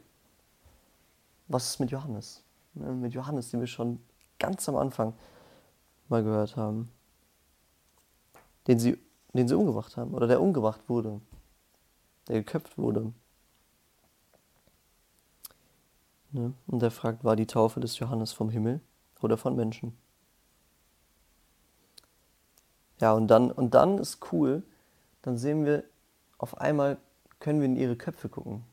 was 1.48 1.70
ist 1.70 1.80
mit 1.80 1.90
Johannes? 1.90 2.42
Ne, 2.74 2.92
mit 2.92 3.14
Johannes, 3.14 3.50
den 3.50 3.60
wir 3.60 3.66
schon 3.66 4.00
ganz 4.38 4.68
am 4.68 4.76
Anfang 4.76 5.14
mal 6.08 6.22
gehört 6.22 6.56
haben. 6.56 6.90
Den 8.66 8.78
sie, 8.78 8.98
den 9.32 9.48
sie 9.48 9.54
umgebracht 9.54 9.96
haben 9.96 10.14
oder 10.14 10.26
der 10.26 10.40
umgebracht 10.40 10.88
wurde. 10.88 11.20
Der 12.28 12.42
geköpft 12.42 12.78
wurde. 12.78 13.12
Ne? 16.32 16.52
Und 16.66 16.82
er 16.82 16.90
fragt, 16.90 17.24
war 17.24 17.36
die 17.36 17.46
Taufe 17.46 17.80
des 17.80 17.98
Johannes 17.98 18.32
vom 18.32 18.50
Himmel 18.50 18.80
oder 19.20 19.36
von 19.36 19.54
Menschen? 19.56 19.96
Ja, 23.00 23.12
und 23.12 23.28
dann, 23.28 23.50
und 23.50 23.74
dann 23.74 23.98
ist 23.98 24.32
cool, 24.32 24.62
dann 25.22 25.36
sehen 25.36 25.64
wir 25.64 25.84
auf 26.38 26.58
einmal 26.58 26.98
können 27.40 27.60
wir 27.60 27.66
in 27.66 27.76
ihre 27.76 27.96
Köpfe 27.96 28.28
gucken. 28.28 28.64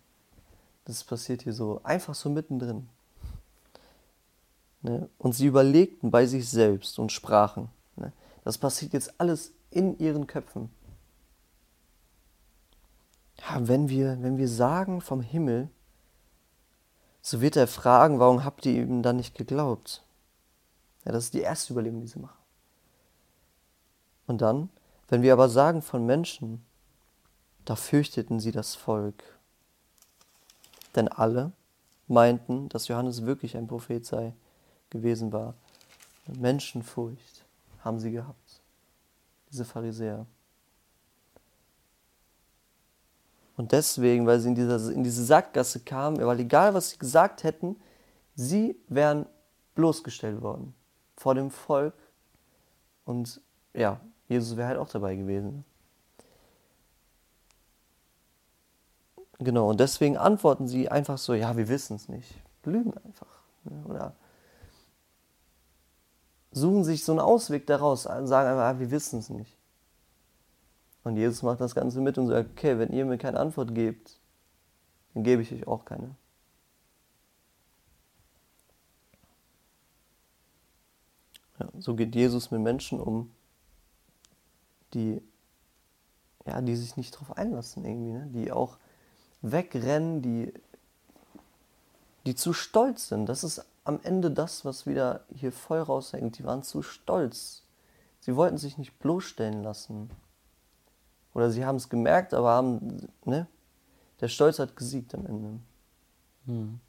Das 0.86 1.04
passiert 1.04 1.44
hier 1.44 1.54
so, 1.54 1.82
einfach 1.84 2.16
so 2.16 2.30
mittendrin. 2.30 2.90
Ne? 4.82 5.10
Und 5.18 5.34
sie 5.34 5.48
überlegten 5.48 6.12
bei 6.12 6.26
sich 6.26 6.50
selbst 6.50 7.00
und 7.00 7.12
sprachen. 7.12 7.70
Ne? 7.96 8.12
Das 8.44 8.58
passiert 8.58 8.94
jetzt 8.94 9.20
alles 9.20 9.54
in 9.72 9.98
ihren 9.98 10.28
Köpfen. 10.28 10.70
Ja, 13.40 13.68
wenn 13.68 13.90
wir, 13.90 14.22
wenn 14.22 14.38
wir 14.38 14.48
sagen 14.48 15.02
vom 15.02 15.22
Himmel, 15.22 15.70
so 17.22 17.42
wird 17.42 17.56
er 17.56 17.68
fragen, 17.68 18.20
warum 18.20 18.44
habt 18.44 18.66
ihr 18.66 18.74
ihm 18.74 19.02
dann 19.02 19.16
nicht 19.16 19.36
geglaubt? 19.36 20.04
Ja, 21.06 21.12
das 21.12 21.26
ist 21.26 21.34
die 21.34 21.42
erste 21.42 21.74
Überlegung, 21.74 22.02
die 22.02 22.08
sie 22.08 22.20
machen. 22.20 22.38
Und 24.28 24.42
dann, 24.42 24.70
wenn 25.08 25.22
wir 25.22 25.34
aber 25.34 25.50
sagen 25.50 25.82
von 25.82 26.06
Menschen, 26.06 26.66
da 27.66 27.76
fürchteten 27.76 28.40
sie 28.40 28.52
das 28.52 28.76
Volk. 28.76 29.24
Denn 30.96 31.08
alle 31.08 31.52
meinten, 32.08 32.70
dass 32.70 32.88
Johannes 32.88 33.26
wirklich 33.26 33.58
ein 33.58 33.68
Prophet 33.68 34.06
sei, 34.06 34.34
gewesen 34.90 35.34
war. 35.34 35.56
Menschenfurcht 36.28 37.46
haben 37.84 38.00
sie 38.00 38.12
gehabt, 38.12 38.62
diese 39.52 39.66
Pharisäer. 39.66 40.26
Und 43.58 43.72
deswegen, 43.72 44.26
weil 44.26 44.40
sie 44.40 44.50
in, 44.50 44.56
dieser, 44.56 44.92
in 44.92 45.04
diese 45.04 45.24
Sackgasse 45.24 45.80
kamen, 45.82 46.20
weil 46.20 46.40
egal 46.40 46.74
was 46.74 46.92
sie 46.92 46.98
gesagt 46.98 47.44
hätten, 47.44 47.76
sie 48.36 48.76
wären 48.88 49.26
bloßgestellt 49.76 50.42
worden 50.42 50.74
vor 51.18 51.36
dem 51.36 51.52
Volk. 51.52 51.94
Und 53.06 53.42
ja, 53.74 54.00
Jesus 54.28 54.58
wäre 54.58 54.70
halt 54.70 54.78
auch 54.80 54.90
dabei 54.90 55.16
gewesen. 55.16 55.66
Genau, 59.40 59.70
und 59.70 59.80
deswegen 59.80 60.18
antworten 60.18 60.68
sie 60.68 60.90
einfach 60.90 61.18
so, 61.18 61.34
ja, 61.34 61.58
wir 61.58 61.68
wissen 61.68 61.96
es 61.96 62.08
nicht. 62.08 62.34
Lügen 62.64 62.94
einfach. 62.98 63.44
Ne? 63.64 63.84
Oder 63.88 64.16
suchen 66.52 66.84
sich 66.84 67.04
so 67.04 67.12
einen 67.12 67.20
Ausweg 67.20 67.66
daraus, 67.68 68.04
sagen 68.04 68.30
einfach, 68.30 68.76
ah, 68.76 68.80
wir 68.80 68.92
wissen 68.92 69.20
es 69.20 69.30
nicht. 69.30 69.58
Und 71.04 71.18
Jesus 71.18 71.42
macht 71.44 71.60
das 71.60 71.76
Ganze 71.76 72.00
mit 72.00 72.18
und 72.18 72.28
sagt, 72.28 72.52
okay, 72.52 72.78
wenn 72.80 72.94
ihr 72.94 73.06
mir 73.06 73.18
keine 73.18 73.40
Antwort 73.40 73.76
gebt, 73.76 74.20
dann 75.14 75.24
gebe 75.24 75.42
ich 75.42 75.52
euch 75.52 75.68
auch 75.68 75.84
keine. 75.84 76.16
Ja, 81.60 81.70
so 81.80 81.96
geht 81.96 82.16
Jesus 82.16 82.52
mit 82.52 82.62
Menschen 82.62 83.00
um, 83.00 83.32
die, 84.94 85.22
ja, 86.46 86.62
die 86.62 86.76
sich 86.76 86.96
nicht 86.98 87.14
darauf 87.14 87.38
einlassen 87.38 87.84
irgendwie, 87.84 88.12
ne? 88.12 88.28
die 88.32 88.52
auch 88.52 88.78
wegrennen, 89.44 90.24
die, 90.24 90.52
die 92.26 92.34
zu 92.34 92.54
stolz 92.54 93.10
sind. 93.10 93.28
Das 93.28 93.44
ist 93.44 93.64
am 93.84 94.00
Ende 94.02 94.32
das, 94.32 94.66
was 94.66 94.88
wieder 94.88 95.26
hier 95.36 95.52
voll 95.52 95.82
raushängt. 95.82 96.40
Die 96.40 96.46
waren 96.46 96.64
zu 96.64 96.82
stolz. 96.82 97.64
Sie 98.22 98.36
wollten 98.36 98.58
sich 98.58 98.78
nicht 98.78 98.98
bloßstellen 99.00 99.62
lassen. 99.62 100.10
Oder 101.34 101.52
sie 101.52 101.66
haben 101.66 101.76
es 101.76 101.90
gemerkt, 101.90 102.34
aber 102.34 102.52
haben, 102.52 103.10
ne, 103.26 103.48
Der 104.22 104.30
Stolz 104.30 104.60
hat 104.60 104.76
gesiegt 104.76 105.14
am 105.14 105.26
Ende. 105.26 105.60
Mhm. 106.46 106.80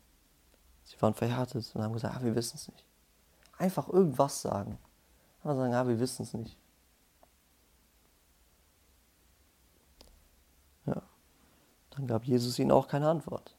Sie 0.84 1.00
waren 1.02 1.14
verhärtet 1.14 1.68
und 1.74 1.82
haben 1.82 1.94
gesagt, 1.94 2.16
ah, 2.16 2.22
wir 2.22 2.36
wissen 2.36 2.56
es 2.56 2.68
nicht. 2.68 2.84
Einfach 3.58 3.88
irgendwas 3.88 4.42
sagen. 4.42 4.78
Einfach 5.42 5.56
sagen, 5.56 5.74
ah, 5.74 5.88
wir 5.88 5.98
wissen 5.98 6.22
es 6.22 6.34
nicht. 6.34 6.56
Dann 11.96 12.06
gab 12.06 12.24
Jesus 12.24 12.58
ihnen 12.58 12.72
auch 12.72 12.88
keine 12.88 13.08
Antwort. 13.08 13.54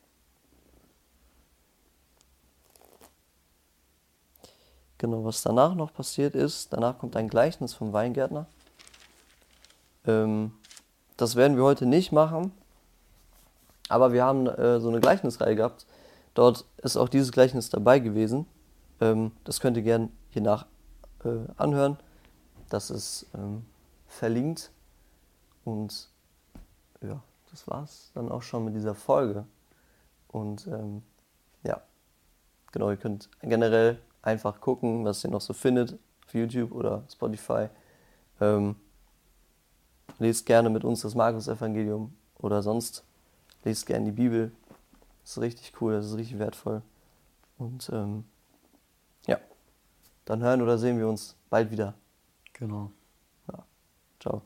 Genau, 4.97 5.25
was 5.25 5.41
danach 5.41 5.75
noch 5.75 5.93
passiert 5.93 6.35
ist, 6.35 6.71
danach 6.71 6.97
kommt 6.97 7.15
ein 7.15 7.27
Gleichnis 7.27 7.73
vom 7.73 7.91
Weingärtner. 7.93 8.47
Ähm, 10.05 10.53
das 11.17 11.35
werden 11.35 11.57
wir 11.57 11.63
heute 11.63 11.85
nicht 11.85 12.11
machen, 12.11 12.51
aber 13.89 14.13
wir 14.13 14.23
haben 14.23 14.47
äh, 14.47 14.79
so 14.79 14.89
eine 14.89 15.01
Gleichnisreihe 15.01 15.55
gehabt. 15.55 15.85
Dort 16.33 16.65
ist 16.77 16.97
auch 16.97 17.09
dieses 17.09 17.31
Gleichnis 17.31 17.69
dabei 17.69 17.99
gewesen. 17.99 18.45
Ähm, 19.01 19.31
das 19.43 19.59
könnt 19.59 19.77
ihr 19.77 19.83
gerne 19.83 20.09
hier 20.29 20.41
nach 20.41 20.65
äh, 21.23 21.51
anhören. 21.57 21.97
Das 22.69 22.89
ist 22.89 23.27
ähm, 23.35 23.65
verlinkt. 24.07 24.71
Und 25.65 26.09
das 27.55 27.69
war's 27.69 28.11
dann 28.13 28.29
auch 28.29 28.41
schon 28.41 28.65
mit 28.65 28.75
dieser 28.75 28.95
Folge. 28.95 29.45
Und 30.27 30.67
ähm, 30.67 31.03
ja, 31.63 31.81
genau, 32.73 32.91
ihr 32.91 32.97
könnt 32.97 33.29
generell 33.41 33.97
einfach 34.21 34.59
gucken, 34.59 35.05
was 35.05 35.23
ihr 35.23 35.29
noch 35.29 35.39
so 35.39 35.53
findet 35.53 35.97
auf 36.25 36.33
YouTube 36.33 36.73
oder 36.73 37.03
Spotify. 37.09 37.69
Ähm, 38.41 38.75
lest 40.19 40.45
gerne 40.45 40.69
mit 40.69 40.83
uns 40.83 41.01
das 41.01 41.15
Markus-Evangelium 41.15 42.13
oder 42.39 42.61
sonst 42.61 43.05
lest 43.63 43.85
gerne 43.85 44.07
die 44.07 44.11
Bibel. 44.11 44.51
Das 45.21 45.31
ist 45.31 45.41
richtig 45.41 45.81
cool, 45.81 45.93
das 45.93 46.07
ist 46.07 46.17
richtig 46.17 46.37
wertvoll. 46.37 46.81
Und 47.57 47.89
ähm, 47.93 48.25
ja, 49.27 49.39
dann 50.25 50.43
hören 50.43 50.61
oder 50.61 50.77
sehen 50.77 50.99
wir 50.99 51.07
uns 51.07 51.37
bald 51.49 51.71
wieder. 51.71 51.93
Genau. 52.51 52.91
Ja. 53.49 53.63
Ciao. 54.19 54.41